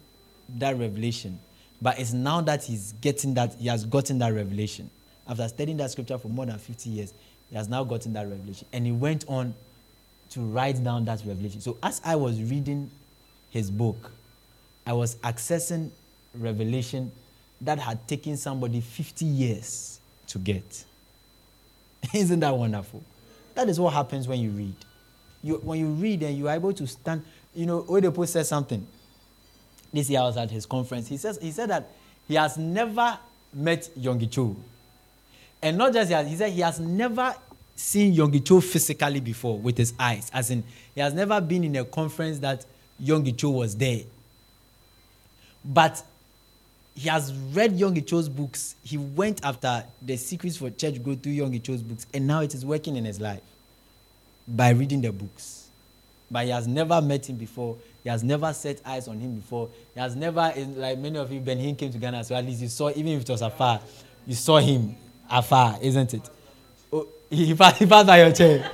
[0.58, 1.38] that revelation.
[1.80, 4.90] But it's now that he's getting that, he has gotten that revelation.
[5.26, 7.14] After studying that scripture for more than 50 years,
[7.50, 8.66] he has now gotten that revelation.
[8.72, 9.54] And he went on
[10.30, 11.60] to write down that revelation.
[11.60, 12.90] So as I was reading
[13.50, 14.12] his book,
[14.86, 15.90] I was accessing
[16.34, 17.10] revelation
[17.60, 20.84] that had taken somebody 50 years to get.
[22.14, 23.02] Isn't that wonderful?
[23.54, 24.74] That is what happens when you read.
[25.42, 28.86] You, when you read and you are able to stand, you know, Oyedepo said something.
[29.92, 31.08] This year I was at his conference.
[31.08, 31.88] He, says, he said that
[32.28, 33.18] he has never
[33.52, 34.56] met Yonggi Cho.
[35.62, 37.34] And not just that, he said he has never
[37.76, 40.30] seen Yonggi Cho physically before with his eyes.
[40.32, 42.64] As in, he has never been in a conference that
[43.02, 44.02] Yonggi Cho was there.
[45.64, 46.02] But
[46.94, 48.74] he has read Yonggi Cho's books.
[48.82, 52.54] He went after the secrets for church growth through Yonggi Cho's books, and now it
[52.54, 53.42] is working in his life
[54.48, 55.68] by reading the books.
[56.30, 57.76] But he has never met him before.
[58.02, 59.68] He has never set eyes on him before.
[59.94, 62.62] He has never, like many of you, Ben Hinn came to Ghana, so at least
[62.62, 63.80] you saw, even if it was afar,
[64.26, 64.96] you saw him
[65.30, 66.28] afar, isn't it?
[66.92, 68.70] Oh, he, passed, he passed by your chair.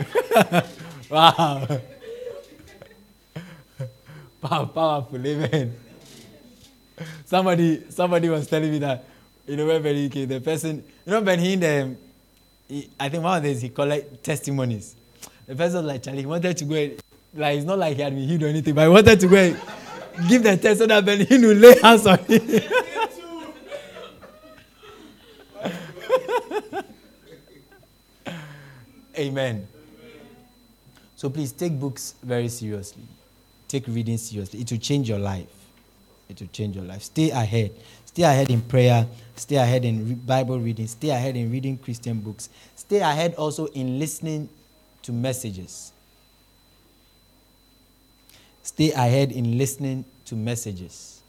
[1.10, 1.66] wow.
[4.40, 5.76] Powerful, amen.
[7.24, 9.04] Somebody, somebody was telling me that,
[9.46, 11.96] you know, when Ben came, the person, you know, Ben Hinn, um,
[12.68, 14.94] he, I think one of these he collect testimonies.
[15.46, 16.90] The person like, Charlie, he wanted to go
[17.34, 19.56] like it's not like he had been healed or anything, but he wanted to go
[20.28, 22.62] give the test so that Ben Hinn will lay hands on him.
[29.18, 29.66] Amen.
[31.16, 33.04] So please take books very seriously.
[33.68, 34.60] Take reading seriously.
[34.60, 35.48] It will change your life.
[36.28, 37.02] It will change your life.
[37.02, 37.72] Stay ahead.
[38.04, 39.06] Stay ahead in prayer.
[39.34, 40.86] Stay ahead in Bible reading.
[40.86, 42.48] Stay ahead in reading Christian books.
[42.74, 44.48] Stay ahead also in listening
[45.02, 45.92] to messages.
[48.62, 51.22] Stay ahead in listening to messages.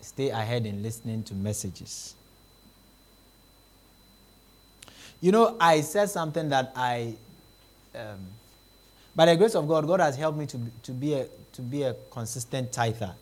[0.00, 2.14] Stay ahead in listening to messages.
[5.20, 7.14] You know, I said something that I,
[7.94, 8.18] um,
[9.16, 11.82] by the grace of God, God has helped me to, to, be a, to be
[11.82, 13.14] a consistent tither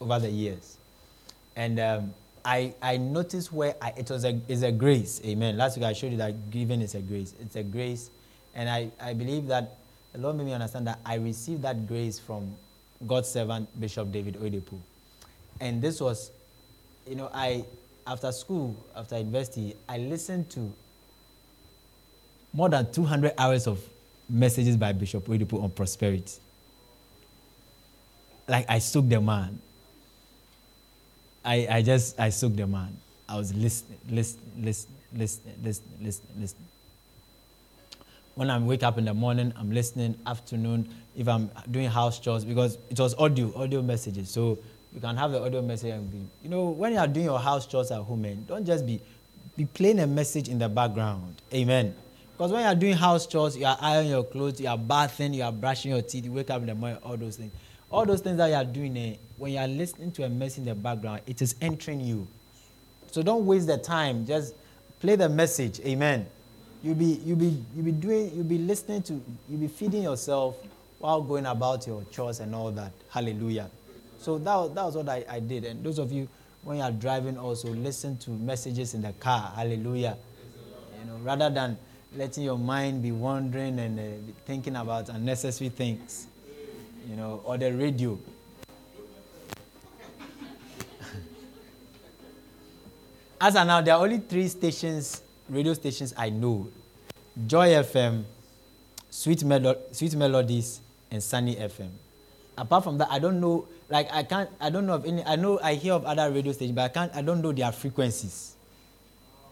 [0.00, 0.76] over the years.
[1.54, 5.20] And um, I, I noticed where I, it was a, it's a grace.
[5.24, 5.56] Amen.
[5.56, 7.34] Last week I showed you that giving is a grace.
[7.40, 8.10] It's a grace.
[8.54, 9.76] And I, I believe that
[10.12, 12.56] the Lord made me understand that I received that grace from
[13.06, 14.78] God's servant, Bishop David Oyedepo.
[15.60, 16.32] And this was,
[17.06, 17.64] you know, I,
[18.08, 20.72] after school, after university, I listened to
[22.52, 23.80] more than 200 hours of
[24.28, 26.40] messages by Bishop Oyedepo on prosperity.
[28.48, 29.60] Like I soaked the man.
[31.44, 32.96] I, I just, I soaked the man.
[33.28, 36.68] I was listening, listening, listening, listening, listening, listening, listening.
[38.36, 40.18] When I wake up in the morning, I'm listening.
[40.26, 44.30] Afternoon, if I'm doing house chores, because it was audio, audio messages.
[44.30, 44.58] So
[44.92, 47.38] you can have the audio message and be, you know, when you are doing your
[47.38, 49.00] house chores at home, man, don't just be
[49.56, 51.42] be playing a message in the background.
[51.52, 51.94] Amen.
[52.32, 55.34] Because when you are doing house chores, you are ironing your clothes, you are bathing,
[55.34, 57.52] you are brushing your teeth, you wake up in the morning, all those things.
[57.90, 60.58] All those things that you are doing, eh, when you are listening to a message
[60.58, 62.28] in the background, it is entering you.
[63.10, 64.26] So don't waste the time.
[64.26, 64.54] Just
[65.00, 65.80] play the message.
[65.80, 66.26] Amen
[66.82, 70.56] you'll be you'll be you'll be doing you'll be listening to you'll be feeding yourself
[70.98, 72.92] while going about your chores and all that.
[73.10, 73.70] Hallelujah.
[74.18, 75.64] So that that was what I, I did.
[75.64, 76.28] And those of you
[76.62, 79.52] when you are driving also listen to messages in the car.
[79.54, 80.16] Hallelujah.
[81.00, 81.78] You know, rather than
[82.16, 84.02] letting your mind be wandering and uh,
[84.46, 86.26] thinking about unnecessary things.
[87.08, 88.18] You know, or the radio.
[93.40, 96.68] As of now, there are only three stations radio stations I know
[97.46, 98.24] Joy FM,
[99.10, 101.90] Sweet, Melo- Sweet Melodies, and Sunny FM.
[102.56, 105.36] Apart from that, I don't know, like, I can't, I don't know of any, I
[105.36, 108.54] know I hear of other radio stations, but I can't, I don't know their frequencies.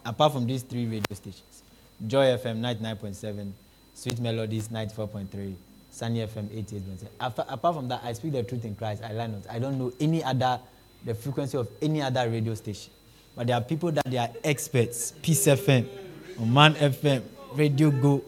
[0.05, 1.63] Apart from these three radio stations
[2.05, 3.51] Joy FM 99.7,
[3.95, 5.55] Sweet Melodies 94.3,
[5.89, 7.07] Sunny FM 88.7.
[7.49, 9.03] Apart from that, I speak the truth in Christ.
[9.03, 9.49] I learn not.
[9.49, 10.59] I don't know any other,
[11.03, 12.93] the frequency of any other radio station.
[13.35, 15.13] But there are people that they are experts.
[15.23, 15.87] Peace FM,
[16.39, 17.23] Man FM,
[17.55, 18.23] Radio Go.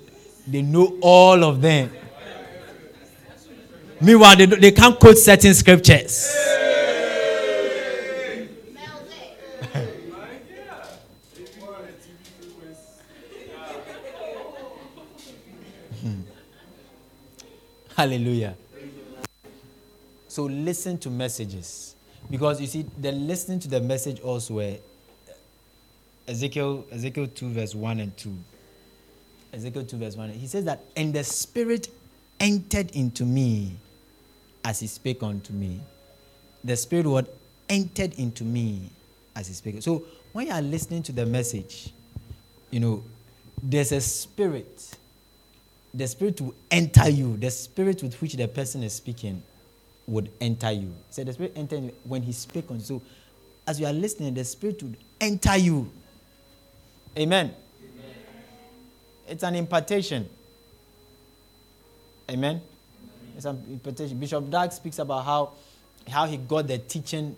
[0.47, 1.91] They know all of them.
[4.01, 6.33] Meanwhile, they, they can't quote certain scriptures.
[17.95, 18.55] Hallelujah.
[20.29, 21.95] So listen to messages.
[22.29, 24.77] Because you see, the listening to the message also where
[25.27, 25.33] uh,
[26.29, 28.33] Ezekiel, Ezekiel 2, verse 1 and 2.
[29.51, 30.29] Ezekiel 2, verse 1.
[30.29, 31.89] He says that, and the Spirit
[32.39, 33.75] entered into me
[34.69, 35.81] as he spake unto me.
[36.63, 37.35] The Spirit what
[37.67, 38.89] entered into me
[39.35, 39.81] as he spake.
[39.81, 41.91] So when you are listening to the message,
[42.69, 43.03] you know,
[43.63, 44.95] there's a spirit.
[45.93, 47.35] The spirit will enter you.
[47.37, 49.41] The spirit with which the person is speaking
[50.05, 50.93] would enter you.
[51.09, 52.83] So the Spirit entered you when He spoke on you.
[52.83, 53.01] So
[53.67, 55.89] as you are listening, the Spirit would enter you.
[57.17, 57.53] Amen.
[57.83, 58.15] Amen.
[59.27, 60.27] It's an impartation.
[62.29, 62.61] Amen.
[63.45, 64.17] An impartation.
[64.19, 65.51] Bishop Dag speaks about how,
[66.07, 67.35] how he got the teaching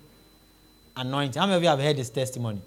[0.95, 1.39] anointing.
[1.39, 2.61] How many of you have heard his testimony?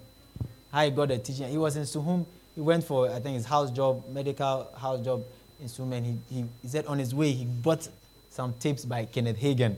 [0.71, 1.47] How he got the teaching.
[1.49, 2.25] He was in Suhum.
[2.53, 5.23] He went for, I think, his house job, medical house job
[5.61, 5.93] in Suhum.
[5.93, 7.87] And he, he, he said on his way, he bought
[8.29, 9.75] some tapes by Kenneth Hagin.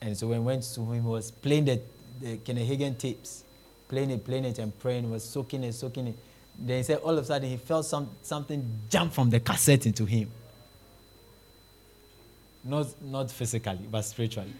[0.00, 1.80] And so when he went to him, he was playing the,
[2.20, 3.44] the Kenneth Hagin tapes,
[3.88, 6.16] playing it, playing it, and praying, was soaking it, soaking it.
[6.58, 9.86] Then he said all of a sudden he felt some, something jump from the cassette
[9.86, 10.30] into him.
[12.64, 14.52] Not, not physically, but spiritually.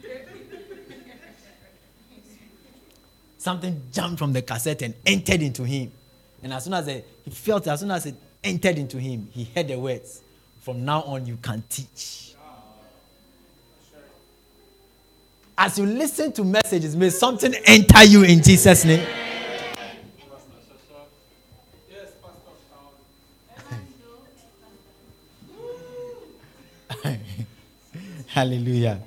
[3.38, 5.90] something jumped from the cassette and entered into him.
[6.42, 9.68] And as soon as he felt, as soon as it entered into him, he heard
[9.68, 10.22] the words,
[10.60, 12.34] From now on, you can teach.
[15.56, 19.06] As you listen to messages, may something enter you in Jesus' name.
[28.32, 28.98] Hallelujah.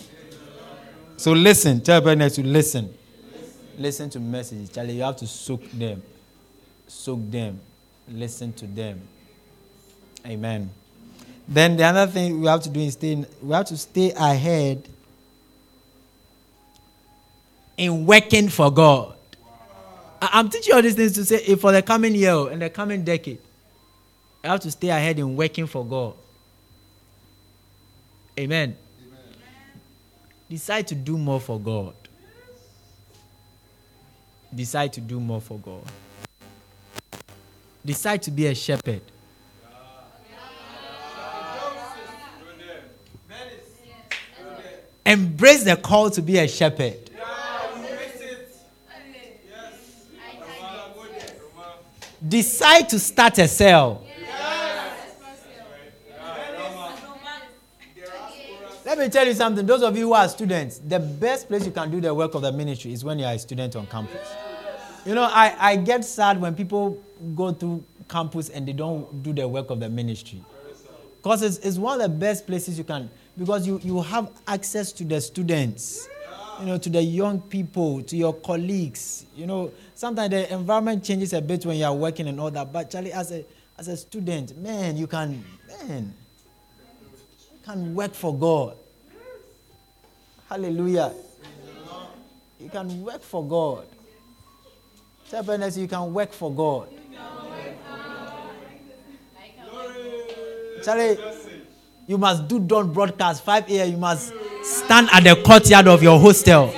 [1.17, 1.81] So listen.
[1.81, 2.93] Tell everybody to listen.
[3.75, 4.69] Listen to messages.
[4.69, 6.03] Charlie, you have to soak them.
[6.87, 7.59] Soak them.
[8.07, 9.01] Listen to them.
[10.27, 10.69] Amen.
[11.47, 13.25] Then the other thing we have to do is stay.
[13.41, 14.87] We have to stay ahead
[17.77, 19.15] in working for God.
[20.21, 22.69] I'm teaching all these things to say eh, for the coming year oh, and the
[22.69, 23.39] coming decade.
[24.43, 26.13] I have to stay ahead in working for God.
[28.39, 28.77] Amen.
[30.49, 31.95] Decide to do more for God.
[34.53, 35.83] Decide to do more for God.
[37.83, 39.01] Decide to be a shepherd.
[45.05, 46.97] Embrace the call to be a shepherd.
[52.27, 54.04] Decide to start a cell.
[58.95, 59.65] Let me tell you something.
[59.65, 62.43] Those of you who are students, the best place you can do the work of
[62.43, 64.25] the ministry is when you are a student on campus.
[65.05, 67.03] You know, I, I get sad when people
[67.35, 70.41] go through campus and they don't do the work of the ministry.
[71.17, 74.93] Because it's, it's one of the best places you can, because you, you have access
[74.93, 76.07] to the students
[76.61, 79.25] you know, to the young people, to your colleagues.
[79.35, 82.71] You know, sometimes the environment changes a bit when you are working and all that.
[82.71, 83.43] But Charlie, as a
[83.77, 86.13] as a student, man, you can man,
[87.51, 88.77] you can work for God.
[90.49, 91.11] Hallelujah.
[92.59, 93.85] You can work for God.
[95.29, 96.89] Tell Berners, you can work for God.
[100.83, 101.17] Charlie,
[102.05, 103.91] you must do dawn broadcast 5 a.m.
[103.91, 104.31] You must
[104.63, 106.69] stand at the courtyard of your hostel.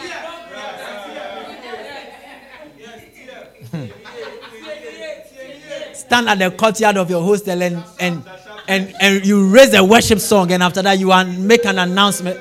[5.93, 8.23] stand at the courtyard of your hostel and, and,
[8.69, 11.07] and, and you raise a worship song, and after that, you
[11.45, 12.39] make an announcement.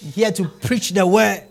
[0.00, 1.44] Here to preach the word.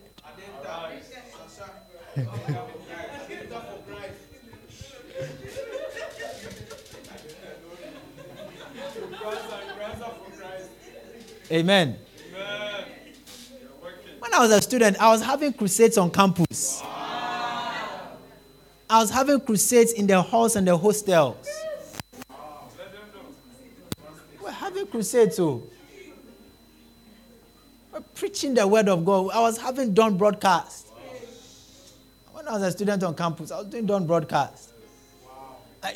[11.52, 11.98] Amen.
[14.20, 16.82] When I was a student, I was having crusades on campus.
[16.84, 18.08] I
[19.00, 21.48] was having crusades in the halls and the hostels.
[24.42, 25.70] We're having crusades, too.
[28.40, 29.32] Preaching the word of God.
[29.34, 30.88] I was having done broadcast.
[32.32, 34.70] When I was a student on campus, I was doing done broadcast.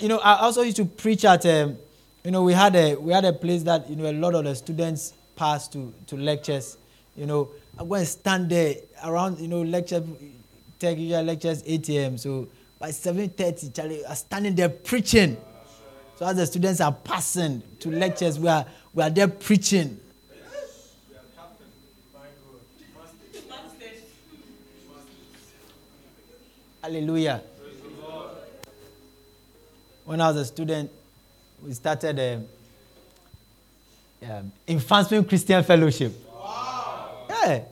[0.02, 1.78] You know, I also used to preach at, um,
[2.22, 4.44] you know, we had a we had a place that you know a lot of
[4.44, 6.78] the students pass to to lectures.
[7.16, 8.76] You know, I'm going to stand there
[9.06, 10.04] around, you know, lecture,
[10.80, 12.18] take your lectures 8 a.m.
[12.18, 15.38] So by 7.30, Charlie, I'm standing there preaching.
[16.18, 20.02] So as the students are passing to lectures, we are, we are there preaching.
[26.84, 27.42] Hallelujah.
[30.04, 30.92] When I was a student,
[31.64, 32.42] we started a
[34.30, 36.12] um, Advancement Christian Fellowship.
[37.30, 37.64] Yeah.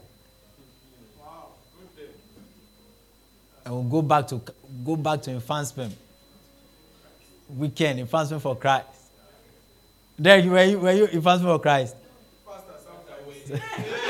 [3.66, 4.42] And we'll go back to
[4.86, 5.94] go back to advancement.
[7.50, 8.88] Weekend, advancement for Christ.
[10.20, 11.98] Derek, were you, were you advancement for Christ?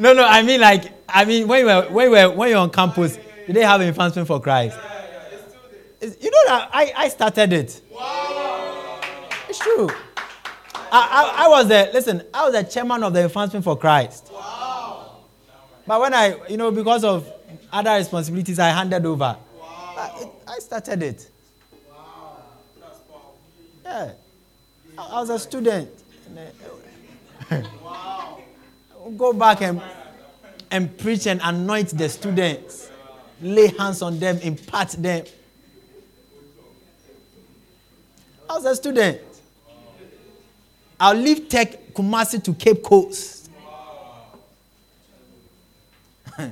[0.00, 2.54] no, no, I mean like I mean when you were when you were when you
[2.54, 4.78] were on campus, did they have an advancement for Christ?
[4.82, 5.06] Yeah,
[6.00, 7.82] yeah, you know that I, I started it.
[7.90, 8.98] Wow.
[9.46, 9.90] It's true.
[10.92, 12.22] I, I, I, was the listen.
[12.32, 14.30] I was the chairman of the advancement for Christ.
[14.32, 15.18] Wow.
[15.86, 17.30] But when I, you know, because of
[17.70, 19.36] other responsibilities, I handed over.
[19.58, 19.94] Wow.
[19.98, 21.30] I, it, I started it.
[21.90, 22.42] Wow.
[23.84, 24.12] Yeah.
[24.98, 25.90] I, I was a student.
[27.84, 28.09] wow.
[29.16, 29.80] Go back and
[30.70, 32.90] and preach and anoint the students,
[33.42, 35.24] lay hands on them, impart them.
[38.48, 39.20] I was a student.
[40.98, 43.50] I'll leave Tech Kumasi to Cape Coast.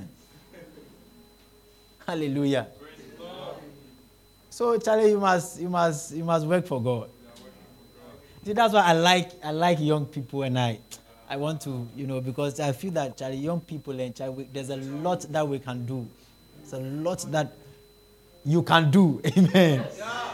[2.06, 2.68] Hallelujah.
[4.48, 7.10] So Charlie, you must you must you must work for God.
[8.44, 10.78] See, that's why I like I like young people and I
[11.30, 14.14] I want to, you know, because I feel that young people and
[14.52, 16.06] there's a lot that we can do.
[16.60, 17.52] There's a lot that
[18.44, 19.20] you can do.
[19.36, 19.86] Amen.
[19.96, 20.30] Yeah.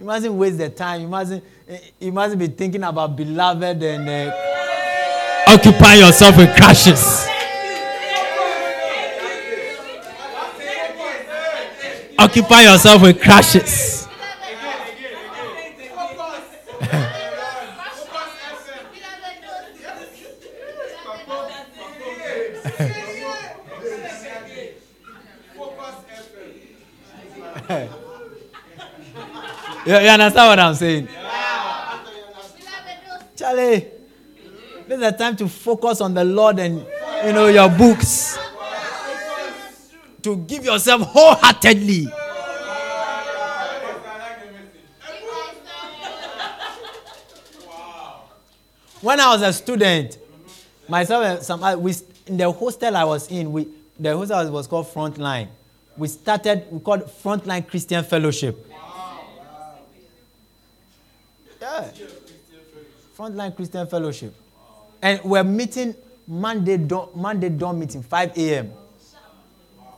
[0.00, 1.02] You mustn't waste the time.
[1.02, 1.44] You mustn't,
[2.00, 7.28] you mustn't be thinking about beloved and uh, occupy yourself with crashes.
[12.18, 14.03] occupy yourself with crashes.
[30.02, 31.08] You, understand what I'm saying?
[33.36, 33.86] Charlie,
[34.88, 36.84] this is the time to focus on the Lord and
[37.24, 38.36] you know your books.
[40.22, 42.06] To give yourself wholeheartedly.
[49.00, 50.18] When I was a student,
[50.88, 51.94] myself and some we
[52.26, 53.68] in the hostel I was in, we
[54.00, 55.48] the hostel was called Frontline.
[55.96, 58.72] We started we called Frontline Christian Fellowship.
[61.64, 61.88] Yeah.
[63.16, 64.34] Frontline Christian Fellowship.
[65.00, 65.94] And we're meeting
[66.26, 68.72] Monday dawn, Monday dawn meeting, 5 a.m.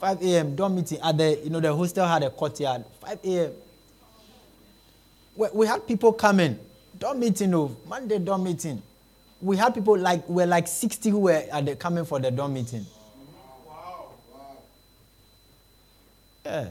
[0.00, 0.54] 5 a.m.
[0.54, 2.84] dawn meeting at the, you know, the hostel had a courtyard.
[3.00, 3.52] 5 a.m.
[5.34, 6.56] We, we had people coming.
[6.98, 8.80] Dawn meeting, of oh, Monday dawn meeting.
[9.40, 12.54] We had people like, we're like 60 who were at the, coming for the dawn
[12.54, 12.86] meeting.
[16.44, 16.68] Yeah.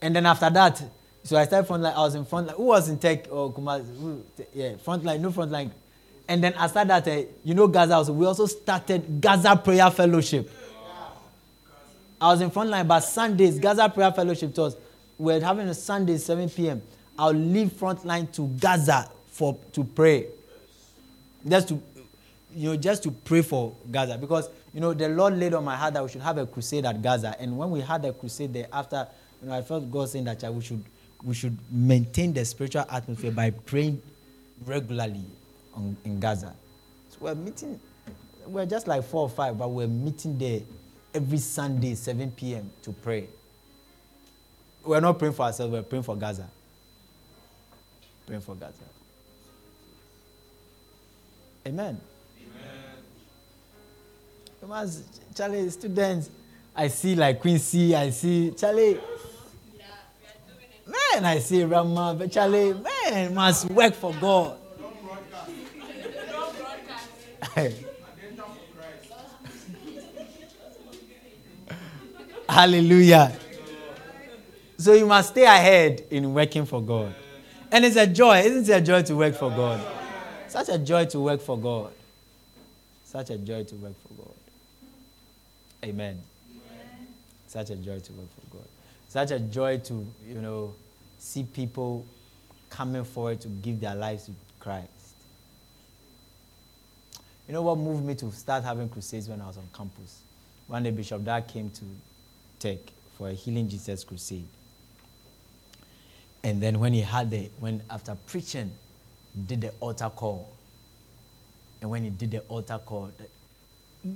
[0.00, 0.82] And then after that,
[1.22, 1.94] so I started front line.
[1.94, 2.56] I was in front line.
[2.56, 4.22] Who was in tech or oh, Kumasi?
[4.54, 5.70] Yeah, front line, no front line.
[6.26, 8.12] And then after that, uh, you know, Gaza also.
[8.12, 10.50] We also started Gaza Prayer Fellowship.
[12.20, 14.76] I was in front line, but Sundays, Gaza Prayer Fellowship was
[15.18, 16.82] we're having a Sunday 7 p.m.
[17.18, 20.26] I'll leave front line to Gaza for to pray.
[21.46, 21.82] Just to
[22.54, 24.18] you know, just to pray for Gaza.
[24.18, 26.84] Because you know, the Lord laid on my heart that we should have a crusade
[26.84, 27.34] at Gaza.
[27.38, 29.06] And when we had a crusade there after,
[29.42, 30.84] you know, I felt God saying that we should
[31.22, 34.00] we should maintain the spiritual atmosphere by praying
[34.64, 35.24] regularly
[35.74, 36.54] on, in Gaza.
[37.10, 37.78] So we're meeting,
[38.46, 40.60] we're just like four or five, but we're meeting there
[41.14, 42.70] every Sunday, 7 p.m.
[42.82, 43.28] to pray.
[44.84, 46.48] We're not praying for ourselves, we're praying for Gaza.
[48.26, 48.74] Praying for Gaza.
[51.66, 52.00] Amen.
[54.62, 54.90] Amen.
[55.34, 56.30] Charlie, students,
[56.74, 58.98] I see like Quincy, I see, Charlie,
[60.90, 64.56] Man, I say, Rama, but man, must work for God.
[72.48, 73.32] Hallelujah.
[74.78, 77.14] So you must stay ahead in working for God.
[77.70, 78.40] And it's a joy.
[78.40, 79.80] Isn't it a joy to work for God?
[80.48, 81.92] Such a joy to work for God.
[83.04, 84.34] Such a joy to work for God.
[85.84, 86.20] Amen.
[87.46, 88.66] Such a joy to work for God.
[89.08, 90.74] Such a joy to, you know,
[91.20, 92.06] see people
[92.70, 94.88] coming forward to give their lives to Christ.
[97.46, 100.22] You know what moved me to start having crusades when I was on campus?
[100.66, 101.84] One day, Bishop Dag came to
[102.58, 102.78] Tech
[103.18, 104.46] for a Healing Jesus crusade.
[106.42, 108.70] And then when he had the, when after preaching,
[109.46, 110.48] did the altar call.
[111.82, 113.10] And when he did the altar call,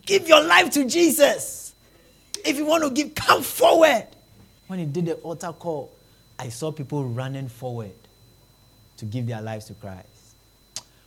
[0.06, 1.74] give your life to Jesus.
[2.44, 4.06] If you want to give, come forward.
[4.68, 5.90] When he did the altar call,
[6.38, 7.94] I saw people running forward
[8.96, 10.06] to give their lives to Christ.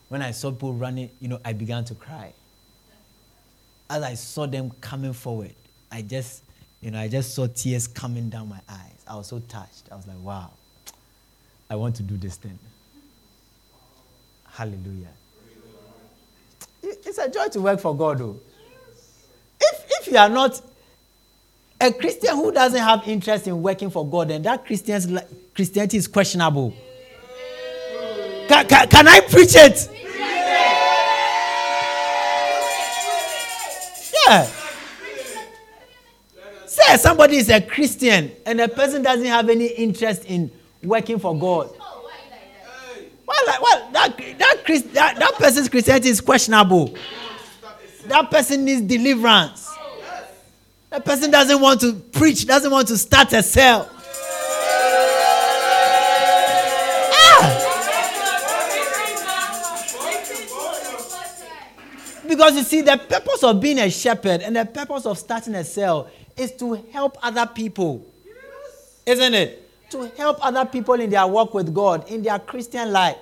[0.09, 2.33] When I saw people running, you know, I began to cry.
[3.89, 5.53] As I saw them coming forward,
[5.91, 6.43] I just,
[6.81, 9.03] you know, I just saw tears coming down my eyes.
[9.07, 9.89] I was so touched.
[9.91, 10.51] I was like, wow,
[11.69, 12.57] I want to do this thing.
[14.49, 15.13] Hallelujah.
[16.81, 18.39] It's a joy to work for God, though.
[19.59, 20.61] If, if you are not
[21.79, 25.07] a Christian who doesn't have interest in working for God, then that Christian's,
[25.53, 26.73] Christianity is questionable.
[28.47, 29.89] Can, can, can I preach it?
[34.27, 34.49] Yeah.
[36.65, 40.51] Say somebody is a Christian and a person doesn't have any interest in
[40.83, 41.69] working for God.
[43.27, 46.95] Well, well that, that, that, that person's Christianity is questionable.
[48.05, 49.66] That person needs deliverance.
[50.97, 53.87] That person doesn't want to preach, doesn't want to start a cell.
[57.13, 57.53] Ah!
[62.27, 65.63] Because you see, the purpose of being a shepherd and the purpose of starting a
[65.63, 68.03] cell is to help other people.
[69.05, 69.69] Isn't it?
[69.91, 73.17] To help other people in their work with God, in their Christian life.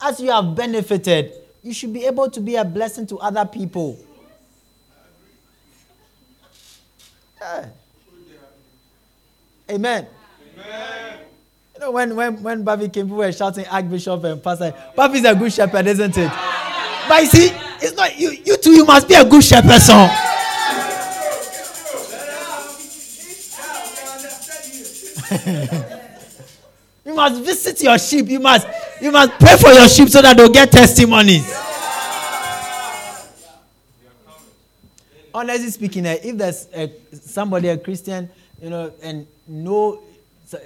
[0.00, 1.32] As you have benefited,
[1.64, 3.98] you should be able to be a blessing to other people.
[7.42, 7.66] Yeah.
[9.70, 10.06] Amen.
[10.54, 11.18] Amen.
[11.74, 15.34] You know, when, when, when Bobby came, people were shouting, Archbishop and Pastor, Bobby's a
[15.34, 16.30] good shepherd, isn't it?
[17.08, 20.08] But you see, it's not you, you too, you must be a good shepherd, son.
[27.04, 28.28] you must visit your sheep.
[28.28, 28.68] You must
[29.00, 31.71] you must pray for your sheep so that they'll get testimonies.
[35.34, 38.28] Honestly speaking, eh, if there's a, somebody a Christian,
[38.60, 40.02] you know, and no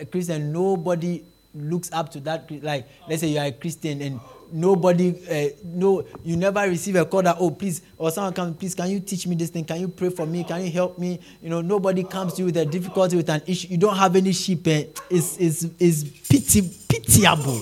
[0.01, 1.23] a Christian, nobody
[1.55, 2.51] looks up to that.
[2.63, 4.21] Like, let's say you are a Christian and
[4.53, 8.75] nobody uh, no you never receive a call that oh please or someone comes please
[8.75, 9.65] can you teach me this thing?
[9.65, 10.45] Can you pray for me?
[10.45, 11.19] Can you help me?
[11.43, 13.69] You know nobody comes to you with a difficulty with an issue.
[13.69, 17.61] You don't have any sheep eh, is is is pity pitiable.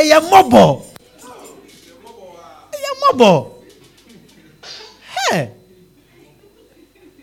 [0.00, 0.80] Ẹyẹ mọbọ
[2.72, 3.59] ẹyẹ mọbọ
[5.30, 5.52] hey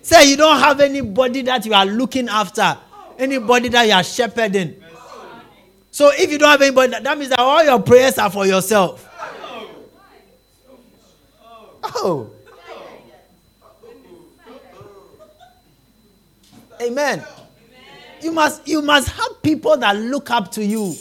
[0.01, 2.77] say you don't have anybody that you are looking after
[3.17, 4.81] anybody that you are shepherding
[5.97, 9.03] so if you don't have anybody, that means that all your prayers are for yourself.
[11.83, 12.29] Oh.
[16.79, 17.23] Amen.
[18.21, 20.93] You must you must have people that look up to you.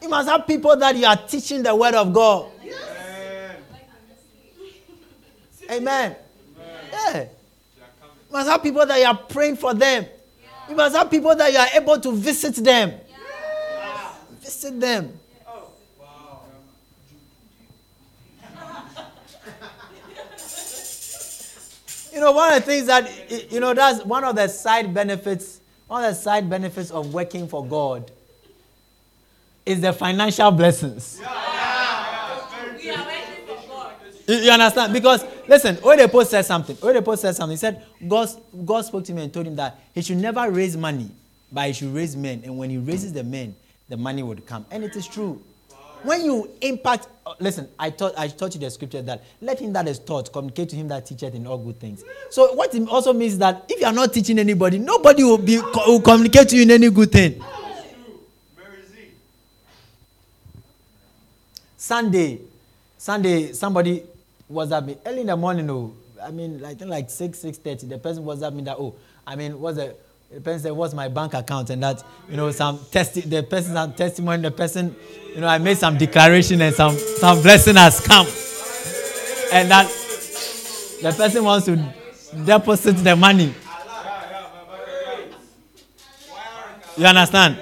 [0.00, 2.50] You must have people that you are teaching the word of God.
[5.72, 6.16] Amen.
[6.92, 7.20] Yeah.
[7.22, 7.28] You
[8.30, 10.06] must have people that you are praying for them.
[10.68, 12.92] You must have people that you are able to visit them.
[13.08, 14.14] Yes.
[14.40, 15.18] Visit them.
[22.12, 25.60] you know, one of the things that, you know, that's one of the side benefits,
[25.86, 28.10] one of the side benefits of working for God
[29.64, 31.18] is the financial blessings.
[31.22, 31.51] Yeah.
[34.26, 34.92] You, understand?
[34.92, 36.76] Because listen, Oyedepo said something.
[36.76, 37.54] Oyedepo said something.
[37.54, 38.28] He said God,
[38.64, 41.10] God spoke to me and told him that he should never raise money,
[41.50, 42.42] but he should raise men.
[42.44, 43.54] And when he raises the men,
[43.88, 44.64] the money would come.
[44.70, 45.42] And it is true.
[46.02, 49.72] When you impact, uh, listen, I taught, I taught you the scripture that let him
[49.74, 52.02] that is taught communicate to him that teacheth in all good things.
[52.30, 55.58] So what it also means that if you are not teaching anybody, nobody will be
[55.58, 57.42] will communicate to you in any good thing.
[61.76, 62.40] Sunday,
[62.98, 64.02] Sunday, somebody
[64.50, 65.68] WhatsApp me early in the morning.
[65.70, 67.86] Oh, I mean, I think like six six thirty.
[67.86, 68.94] The person WhatsApp me that oh,
[69.26, 69.94] I mean, what's the
[70.32, 73.74] the person said, "What's my bank account?" And that you know, some test the person
[73.74, 74.42] some testimony.
[74.42, 74.96] The person,
[75.34, 78.26] you know, I made some declaration and some some blessing has come,
[79.52, 79.86] and that
[81.02, 81.94] the person wants to
[82.44, 83.54] deposit the money.
[86.96, 87.58] You understand?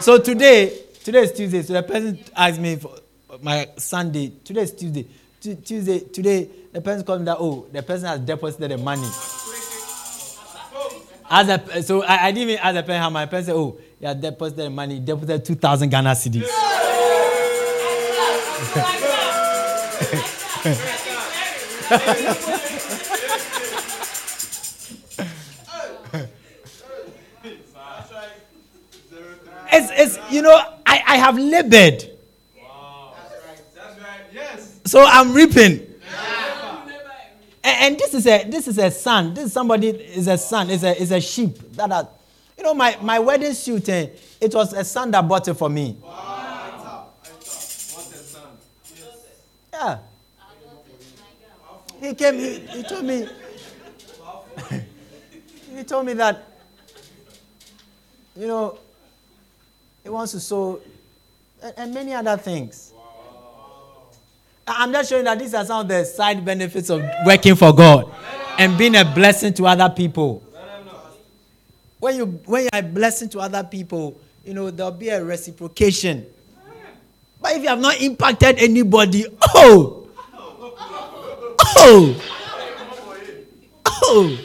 [0.00, 1.62] So today, today is Tuesday.
[1.62, 2.96] So the person asked me for
[3.42, 4.32] my Sunday.
[4.44, 5.06] Today is Tuesday.
[5.40, 9.08] Tuesday, today, the person called me that, oh, the person has deposited the money.
[11.32, 13.78] As a, so I, I didn't even ask the person how my person said, oh,
[13.98, 16.42] he has deposited the money, deposited 2,000 Ghana cedis.
[29.72, 32.19] it's, it's, you know, I, I have labored.
[34.86, 35.86] So I'm reaping.
[37.62, 39.34] And, and, this is a this is a son.
[39.34, 40.70] This is somebody is a son.
[40.70, 42.08] Is a is a sheep that are,
[42.56, 43.86] you know my my wedding suit.
[43.90, 44.08] Eh,
[44.40, 45.98] it was a son that bought it for me.
[49.72, 49.98] Yeah.
[52.00, 52.38] He came.
[52.38, 53.28] He, he told me.
[55.76, 56.46] he told me that.
[58.36, 58.78] You know.
[60.02, 60.80] He wants to sow,
[61.62, 62.89] and, and many other things.
[64.78, 68.10] I'm just showing that these are some of the side benefits of working for God
[68.58, 70.42] and being a blessing to other people.
[71.98, 75.22] when you when you are a blessing to other people, you know there'll be a
[75.24, 76.26] reciprocation.
[77.40, 80.08] But if you have not impacted anybody, oh,
[81.76, 82.22] oh,
[83.86, 84.38] oh.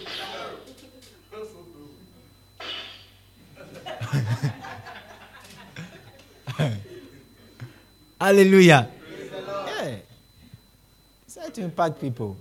[8.21, 8.89] Hallelujah.
[11.47, 12.37] It's to impact people.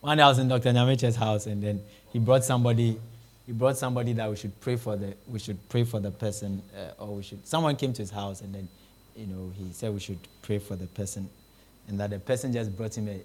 [0.00, 0.72] One day I was in Dr.
[0.72, 2.98] Nyameche's house and then he brought somebody
[3.46, 6.62] he brought somebody that we should pray for the we should pray for the person
[6.76, 8.68] uh, or we should someone came to his house and then
[9.14, 11.28] you know he said we should pray for the person
[11.86, 13.20] and that the person just brought him a,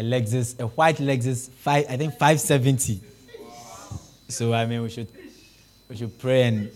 [0.00, 3.00] a Lexus a white Lexus five I think 570
[4.28, 5.08] so I mean we should
[5.88, 6.70] we should pray and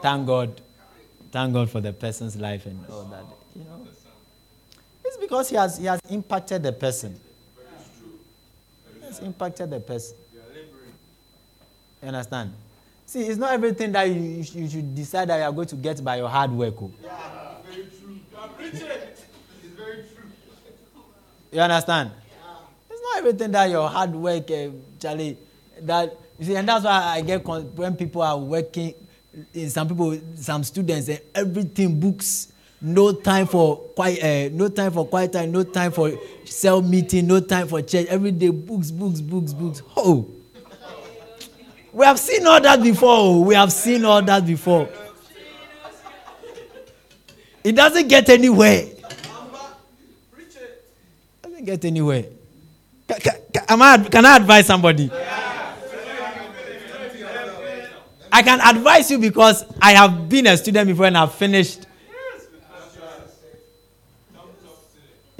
[0.00, 0.60] thank God
[1.32, 3.24] thank God for the person's life and all that
[3.56, 3.86] you know
[5.22, 7.18] because he has he has impacted the person
[8.98, 10.16] he has impacted the person
[12.02, 12.52] you understand?
[13.06, 16.02] See, it's not everything that you, you should decide that you are going to get
[16.02, 16.74] by your hard work.
[16.82, 16.90] Oh.
[17.02, 18.18] Yeah, very true.
[18.60, 18.80] It's
[19.76, 20.30] very true.
[21.52, 22.10] You understand?
[22.10, 22.54] Yeah.
[22.90, 24.68] It's not everything that your hard work, uh,
[24.98, 25.36] Charlie,
[25.82, 28.94] that you see, and that's why I get con- when people are working,
[29.54, 32.51] in some people, some students, uh, everything books,
[32.82, 36.12] no time for quiet, uh, no time for quiet time, no time for
[36.44, 38.06] cell meeting, no time for church.
[38.08, 39.82] Every day, books, books, books, books.
[39.96, 40.28] Oh.
[41.92, 43.44] We have seen all that before.
[43.44, 44.88] We have seen all that before.
[47.62, 48.86] It doesn't get anywhere.
[48.88, 49.02] It
[51.42, 52.24] doesn't get anywhere.
[53.06, 55.10] Can, can, I, can I advise somebody?
[58.32, 61.86] I can advise you because I have been a student before and I've finished.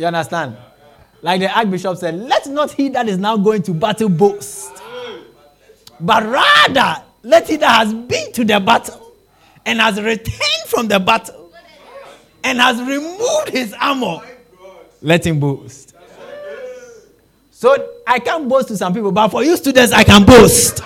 [0.02, 0.56] You understand?
[1.22, 4.72] Like the Archbishop said, let not he that is now going to battle boast
[6.02, 9.14] but rather let he that has been to the battle
[9.64, 11.52] and has returned from the battle
[12.42, 14.18] and has removed his armor,
[15.00, 15.94] let him boast.
[17.52, 20.80] So I can't boast to some people, but for you students, I can boast.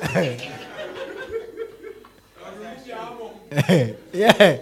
[4.14, 4.60] yeah.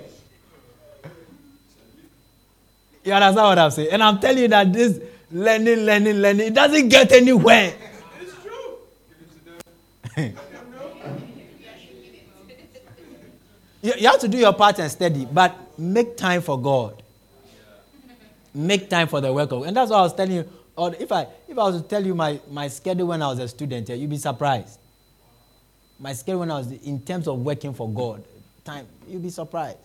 [3.08, 3.88] You understand what I'm saying?
[3.90, 5.00] And I'm telling you that this
[5.32, 6.48] learning, learning, learning.
[6.48, 7.72] It doesn't get anywhere.
[8.20, 8.76] It's true.
[13.80, 17.02] you, you have to do your part and study, but make time for God.
[18.52, 19.68] Make time for the work of God.
[19.68, 20.46] And that's what I was telling you.
[20.76, 23.38] Or if I if I was to tell you my, my schedule when I was
[23.38, 24.78] a student, you'd be surprised.
[25.98, 28.22] My schedule when I was in terms of working for God,
[28.64, 29.78] time, you'd be surprised.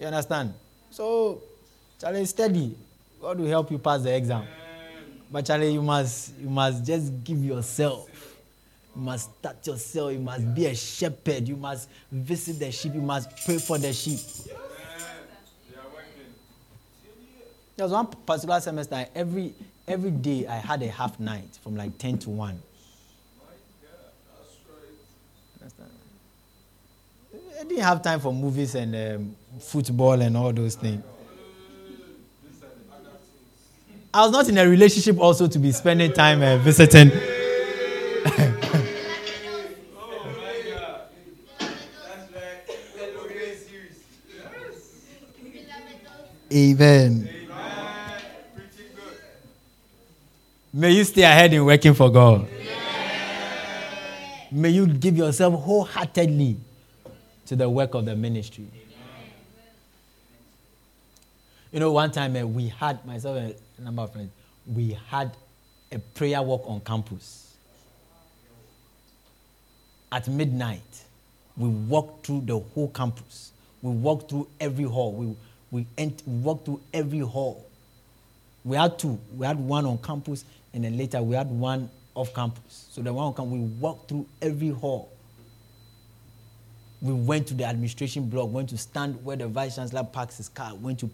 [0.00, 0.54] You understand?
[0.90, 1.42] So,
[2.00, 2.76] Charlie, steady.
[3.20, 4.46] God will help you pass the exam.
[5.30, 8.08] But Charlie, you must you must just give yourself.
[8.94, 10.12] You must start yourself.
[10.12, 11.46] You must be a shepherd.
[11.46, 12.94] You must visit the sheep.
[12.94, 14.20] You must pray for the sheep.
[17.76, 19.54] There was one particular semester, every
[19.86, 22.60] every day I had a half night from like 10 to 1.
[27.60, 31.02] I didn't have time for movies and um, football and all those things.
[34.12, 37.12] I was not in a relationship also to be spending time uh, visiting.
[46.50, 47.28] Amen.
[50.72, 52.48] May you stay ahead in working for God.
[54.50, 56.56] May you give yourself wholeheartedly
[57.46, 58.66] to the work of the ministry.
[61.70, 64.30] You know, one time uh, we had myself and a number of friends,
[64.66, 65.30] we had
[65.92, 67.54] a prayer walk on campus.
[70.10, 70.80] At midnight,
[71.56, 73.52] we walked through the whole campus.
[73.82, 75.12] We walked through every hall.
[75.12, 75.36] We,
[75.70, 77.66] we, ent- we walked through every hall.
[78.64, 79.18] We had two.
[79.36, 82.86] We had one on campus, and then later we had one off campus.
[82.90, 85.10] So the one on campus, we walked through every hall.
[87.02, 90.48] We went to the administration block, went to stand where the vice chancellor parks his
[90.48, 91.10] car, went to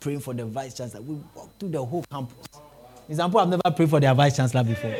[0.00, 1.02] praying for the vice chancellor.
[1.02, 2.36] We walked through the whole campus.
[3.08, 4.92] Example, I've never prayed for their vice chancellor before.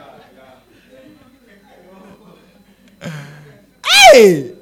[4.12, 4.54] hey!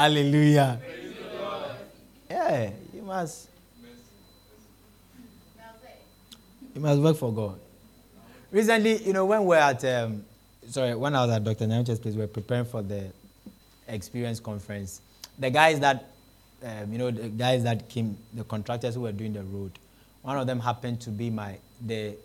[0.00, 0.80] Hallelujah.
[2.30, 3.50] Yeah, you must.
[6.74, 7.60] You must work for God.
[8.50, 10.24] Recently, you know, when we're at, um,
[10.70, 11.66] sorry, when I was at Dr.
[11.66, 13.12] Nyamche's place, we were preparing for the
[13.88, 15.02] experience conference.
[15.38, 16.06] The guys that,
[16.64, 19.72] um, you know, the guys that came, the contractors who were doing the road,
[20.22, 22.16] one of them happened to be my, the,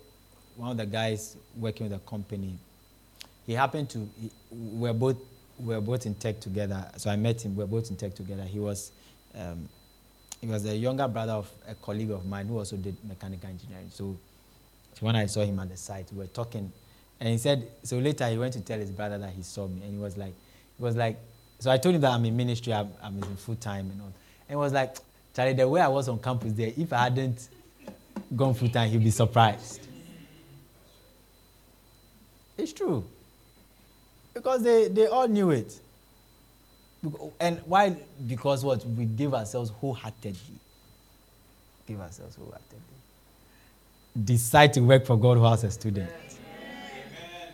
[0.56, 2.58] one of the guys working with the company.
[3.46, 5.18] He happened to, he, we're both,
[5.60, 6.86] we're both in tech together.
[6.98, 8.44] So I met him, we're both in tech together.
[8.44, 8.92] He was,
[9.38, 9.68] um,
[10.42, 13.90] he was the younger brother of a colleague of mine who also did mechanical engineering.
[13.92, 14.18] So,
[14.94, 16.72] so when I saw him at the site, we were talking,
[17.20, 19.82] and he said, so later he went to tell his brother that he saw me,
[19.84, 20.34] and he was like,
[20.78, 21.18] he was like,
[21.60, 24.08] so I told him that I'm in ministry, I'm, I'm in full time and all.
[24.08, 24.98] And he was like,
[25.34, 27.50] Charlie, the way I was on campus there, if I hadn't
[28.36, 29.88] gone full time, he'd be surprised.
[32.58, 33.06] It's true.
[34.36, 35.80] Because they, they all knew it.
[37.40, 37.96] And why?
[38.28, 38.86] Because what?
[38.86, 40.60] We give ourselves wholeheartedly.
[41.88, 42.80] Give ourselves wholeheartedly.
[44.24, 46.10] Decide to work for God whilst a student.
[46.10, 47.54] Amen.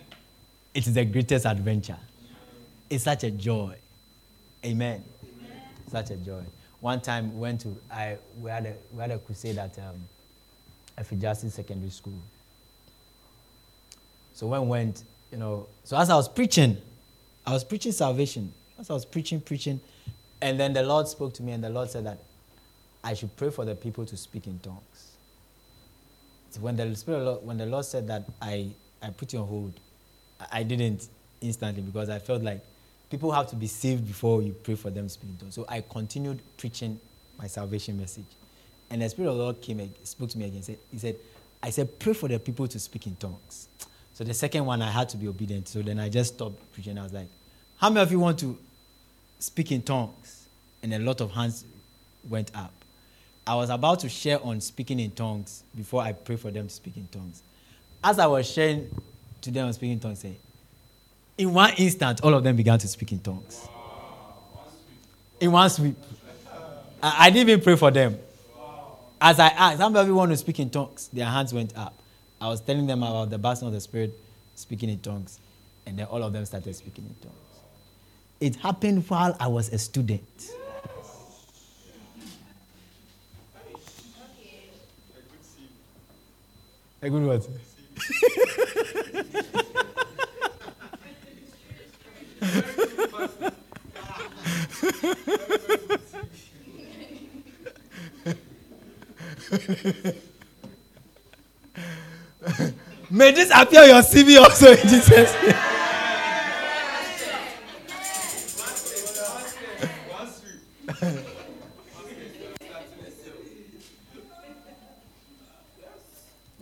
[0.74, 1.98] It is the greatest adventure.
[2.90, 3.76] It's such a joy.
[4.66, 5.04] Amen.
[5.24, 5.62] Amen.
[5.90, 6.44] Such a joy.
[6.80, 10.04] One time we went to I we had a we had a crusade at um,
[10.98, 12.20] Effigiasi Secondary School.
[14.34, 16.78] So when we went, you know, so as I was preaching,
[17.46, 18.54] I was preaching salvation.
[18.80, 19.80] As I was preaching, preaching,
[20.42, 22.20] and then the Lord spoke to me, and the Lord said that
[23.04, 25.12] I should pray for the people to speak in tongues.
[26.50, 28.72] So when the Spirit, Lord, when the Lord said that, I
[29.02, 29.74] I put you on hold.
[30.52, 31.08] I didn't
[31.42, 32.64] instantly because I felt like
[33.10, 35.56] people have to be saved before you pray for them speaking in tongues.
[35.56, 37.00] So I continued preaching
[37.38, 38.26] my salvation message.
[38.90, 40.62] And the Spirit of the Lord came and spoke to me again.
[40.62, 41.16] Said, he said,
[41.64, 43.68] I said, pray for the people to speak in tongues.
[44.14, 45.68] So the second one, I had to be obedient.
[45.68, 46.98] So then I just stopped preaching.
[46.98, 47.28] I was like,
[47.78, 48.58] how many of you want to
[49.40, 50.48] speak in tongues?
[50.84, 51.66] And a lot of hands
[52.30, 52.74] went up.
[53.46, 56.74] I was about to share on speaking in tongues before I pray for them to
[56.74, 57.42] speak in tongues.
[58.04, 58.90] As I was sharing
[59.42, 60.38] to them on speaking in tongues, saying,
[61.38, 63.68] in one instant, all of them began to speak in tongues.
[65.40, 65.98] In one sweep.
[67.02, 68.20] I, I didn't even pray for them.
[69.20, 71.10] As I asked, how many of you want to speak in tongues?
[71.12, 71.96] Their hands went up.
[72.42, 74.20] I was telling them about the baptism of the Spirit,
[74.56, 75.40] speaking in tongues,
[75.86, 77.36] and then all of them started speaking in tongues.
[78.40, 80.24] It happened while I was a student.
[87.04, 87.48] A good what?
[103.12, 105.56] May this appear your CV also in Jesus' name.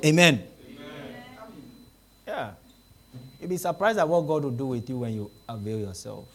[0.03, 0.43] Amen.
[2.25, 2.51] Yeah.
[3.39, 6.25] You'll be surprised at what God will do with you when you avail yourself.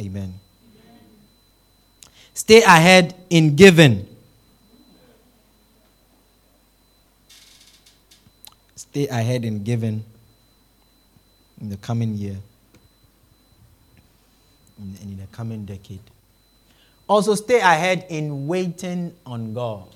[0.00, 0.34] Amen.
[2.32, 4.13] Stay ahead in giving.
[8.94, 10.04] Stay ahead in giving
[11.60, 12.36] in the coming year
[14.78, 15.98] and in the coming decade.
[17.08, 19.88] Also, stay ahead in waiting on God.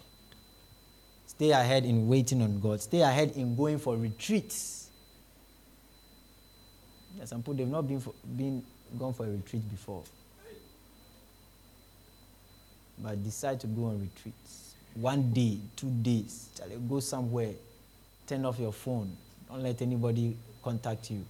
[1.28, 2.80] Stay ahead in waiting on God.
[2.80, 4.90] Stay ahead in going for retreats.
[7.16, 8.64] There's some people they've not been, for, been
[8.98, 10.02] gone for a retreat before.
[12.98, 14.74] But decide to go on retreats.
[14.94, 16.48] One day, two days.
[16.88, 17.52] Go somewhere?
[18.28, 19.16] Turn off your phone.
[19.48, 21.24] Don't let anybody contact you.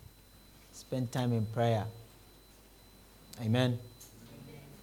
[0.73, 1.85] Spend time in prayer.
[3.41, 3.79] Amen.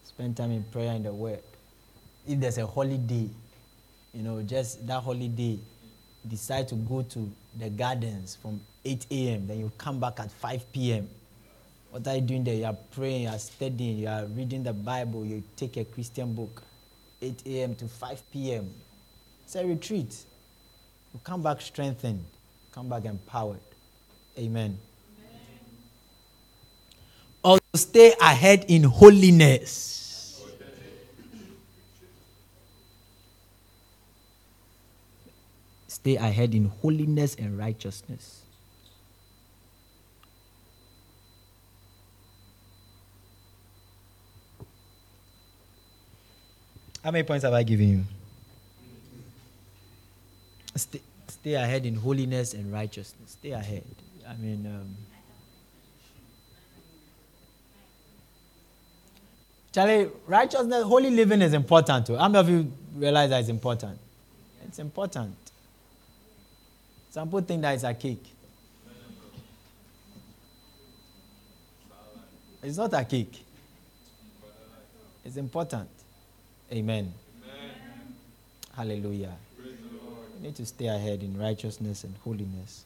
[0.05, 1.41] Spend time in prayer in the Word.
[2.25, 3.29] If there's a holiday,
[4.13, 5.59] you know, just that holiday,
[6.25, 10.71] decide to go to the gardens from 8 a.m., then you come back at 5
[10.71, 11.09] p.m.
[11.91, 12.55] What are you doing there?
[12.55, 16.33] You are praying, you are studying, you are reading the Bible, you take a Christian
[16.33, 16.63] book,
[17.21, 17.75] 8 a.m.
[17.75, 18.73] to 5 p.m.
[19.43, 20.15] It's a retreat.
[21.15, 22.25] You come back strengthened,
[22.73, 23.61] come back empowered.
[24.37, 24.77] Amen.
[24.77, 24.79] Amen.
[27.41, 29.93] Also, stay ahead in holiness.
[35.87, 38.41] stay ahead in holiness and righteousness.
[47.01, 48.14] How many points have I given you?
[50.75, 53.31] stay, stay ahead in holiness and righteousness.
[53.31, 53.83] Stay ahead.
[54.27, 54.95] I mean, um,
[59.71, 62.15] Charlie, righteousness, holy living is important too.
[62.15, 63.99] How many of you realize that it's important?
[64.65, 65.35] It's important.
[67.09, 68.25] Some people think that it's a cake.
[72.63, 73.45] It's not a cake.
[75.23, 75.89] It's important.
[76.71, 77.13] Amen.
[77.43, 78.15] Amen.
[78.75, 79.33] Hallelujah.
[80.45, 82.85] Need to stay ahead in righteousness and holiness.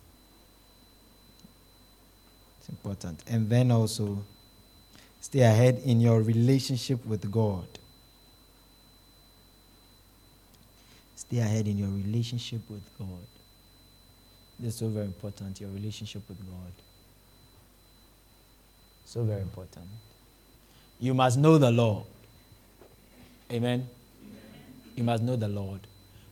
[2.59, 3.23] It's important.
[3.27, 4.23] And then also,
[5.21, 7.67] Stay ahead in your relationship with God.
[11.15, 13.27] Stay ahead in your relationship with God.
[14.59, 16.71] This is so very important, your relationship with God.
[19.05, 19.85] So very important.
[20.99, 22.05] You must know the Lord.
[23.51, 23.87] Amen.
[24.95, 25.81] You must know the Lord.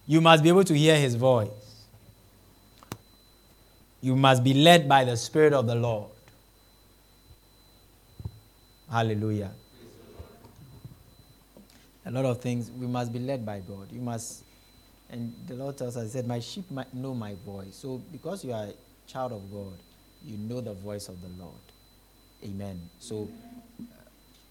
[0.08, 1.50] You must be able to hear his voice.
[4.02, 6.10] You must be led by the Spirit of the Lord.
[8.90, 9.52] Hallelujah.
[12.06, 13.92] A lot of things, we must be led by God.
[13.92, 14.46] You must,
[15.10, 17.76] and the Lord tells us, He said, My sheep might know my voice.
[17.76, 18.74] So because you are a
[19.08, 19.74] child of God,
[20.24, 21.54] you know the voice of the Lord.
[22.46, 22.80] Amen.
[23.00, 23.28] So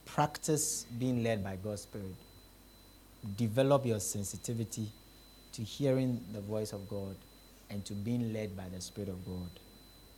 [0.04, 2.14] practice being led by God's Spirit.
[3.38, 4.90] Develop your sensitivity
[5.56, 7.16] to hearing the voice of God
[7.70, 9.50] and to being led by the Spirit of God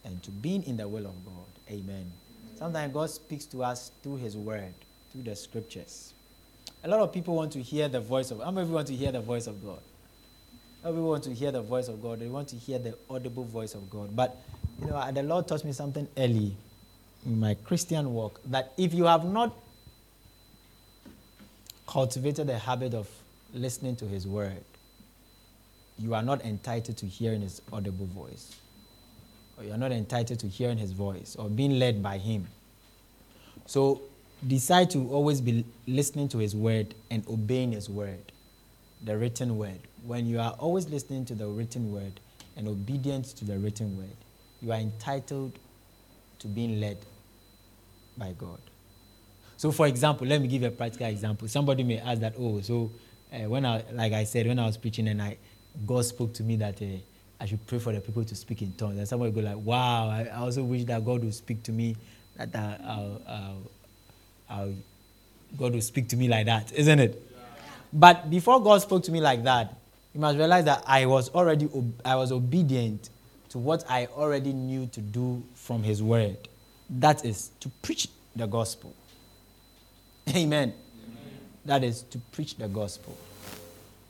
[0.05, 1.47] and to being in the will of God.
[1.70, 2.11] Amen.
[2.57, 4.74] Sometimes God speaks to us through His Word,
[5.12, 6.12] through the Scriptures.
[6.82, 8.41] A lot of people want to hear the voice of.
[8.43, 9.80] How many want to hear the voice of God?
[10.84, 12.20] Many want to hear the voice of God?
[12.20, 14.14] They want to hear the audible voice of God.
[14.14, 14.36] But
[14.80, 16.57] you know, the Lord taught me something early
[17.26, 19.57] in my Christian walk that if you have not
[21.86, 23.09] cultivated the habit of
[23.53, 24.64] listening to His Word,
[25.99, 28.57] you are not entitled to hearing His audible voice
[29.59, 32.46] or you're not entitled to hearing his voice or being led by him.
[33.66, 34.01] So
[34.46, 38.32] decide to always be listening to his word and obeying his word,
[39.05, 39.80] the written word.
[40.07, 42.20] When you are always listening to the written word
[42.57, 44.16] and obedient to the written word,
[44.62, 45.59] you are entitled
[46.38, 46.99] to being led
[48.16, 48.59] by God.
[49.57, 51.49] So, for example, let me give you a practical example.
[51.49, 52.92] Somebody may ask that, oh, so
[53.32, 55.36] uh, when I, like I said, when I was preaching and I,
[55.87, 56.87] God spoke to me that uh,
[57.41, 58.99] I should pray for the people to speak in tongues.
[58.99, 61.97] And somebody go like, wow, I, also wish that God would speak to me,
[62.37, 63.62] that I'll, I'll,
[64.51, 64.74] I'll,
[65.59, 67.22] God would speak to me like that, isn't it?
[67.31, 67.39] Yeah.
[67.93, 69.74] But before God spoke to me like that,
[70.14, 71.68] you must realize that I was already,
[72.05, 73.11] I was obedient
[73.51, 76.37] to what I already knew to do from His Word.
[76.91, 78.95] That is to preach the gospel.
[80.29, 80.39] Amen.
[80.45, 80.74] Amen.
[81.64, 83.16] That is to preach the gospel.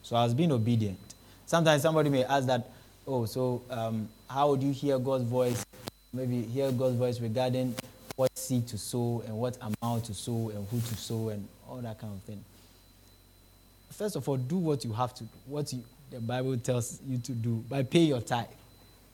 [0.03, 0.99] So I was being obedient.
[1.49, 2.69] Sometimes somebody may ask that,
[3.07, 5.65] oh, so um, how would you hear God's voice?
[6.13, 7.75] Maybe hear God's voice regarding
[8.17, 11.79] what seed to sow and what amount to sow and who to sow and all
[11.79, 12.45] that kind of thing.
[13.93, 17.17] First of all, do what you have to do, what you, the Bible tells you
[17.17, 18.45] to do by pay your tithe.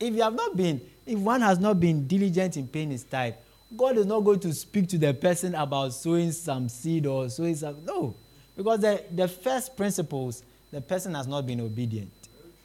[0.00, 3.34] If you have not been, if one has not been diligent in paying his tithe,
[3.76, 7.54] God is not going to speak to the person about sowing some seed or sowing
[7.54, 7.84] some.
[7.84, 8.16] No.
[8.56, 12.10] Because the, the first principles, the person has not been obedient.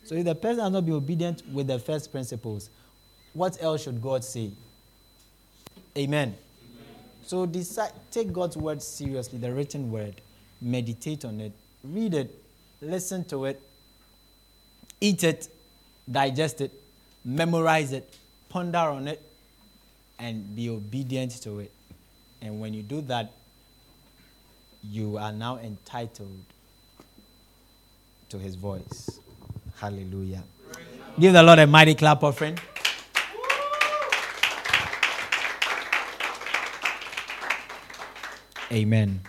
[0.03, 2.69] So if the person has not been obedient with the first principles,
[3.33, 4.51] what else should God say?
[5.97, 6.29] Amen.
[6.29, 6.35] Amen.
[7.23, 10.21] So decide, take God's word seriously, the written word.
[10.61, 12.43] Meditate on it, read it,
[12.81, 13.61] listen to it,
[14.99, 15.47] eat it,
[16.11, 16.71] digest it,
[17.23, 18.17] memorize it,
[18.49, 19.21] ponder on it,
[20.17, 21.71] and be obedient to it.
[22.41, 23.31] And when you do that,
[24.83, 26.43] you are now entitled
[28.29, 29.19] to his voice.
[29.79, 30.43] Hallelujah.
[31.17, 32.57] Give the Lord a mighty clap offering.
[38.71, 38.73] Amen.
[38.73, 39.21] Amen.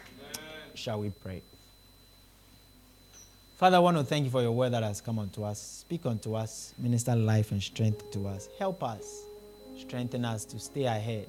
[0.74, 1.42] Shall we pray?
[3.56, 5.60] Father, I want to thank you for your word that has come unto us.
[5.60, 8.48] Speak unto us, minister life and strength to us.
[8.58, 9.22] Help us,
[9.78, 11.28] strengthen us to stay ahead.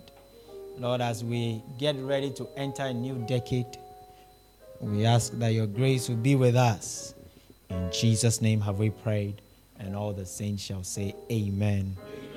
[0.78, 3.78] Lord, as we get ready to enter a new decade,
[4.80, 7.14] we ask that your grace will be with us
[7.72, 9.42] in Jesus' name have we prayed,
[9.80, 11.98] and all the saints shall say, Amen.
[11.98, 12.31] Amen.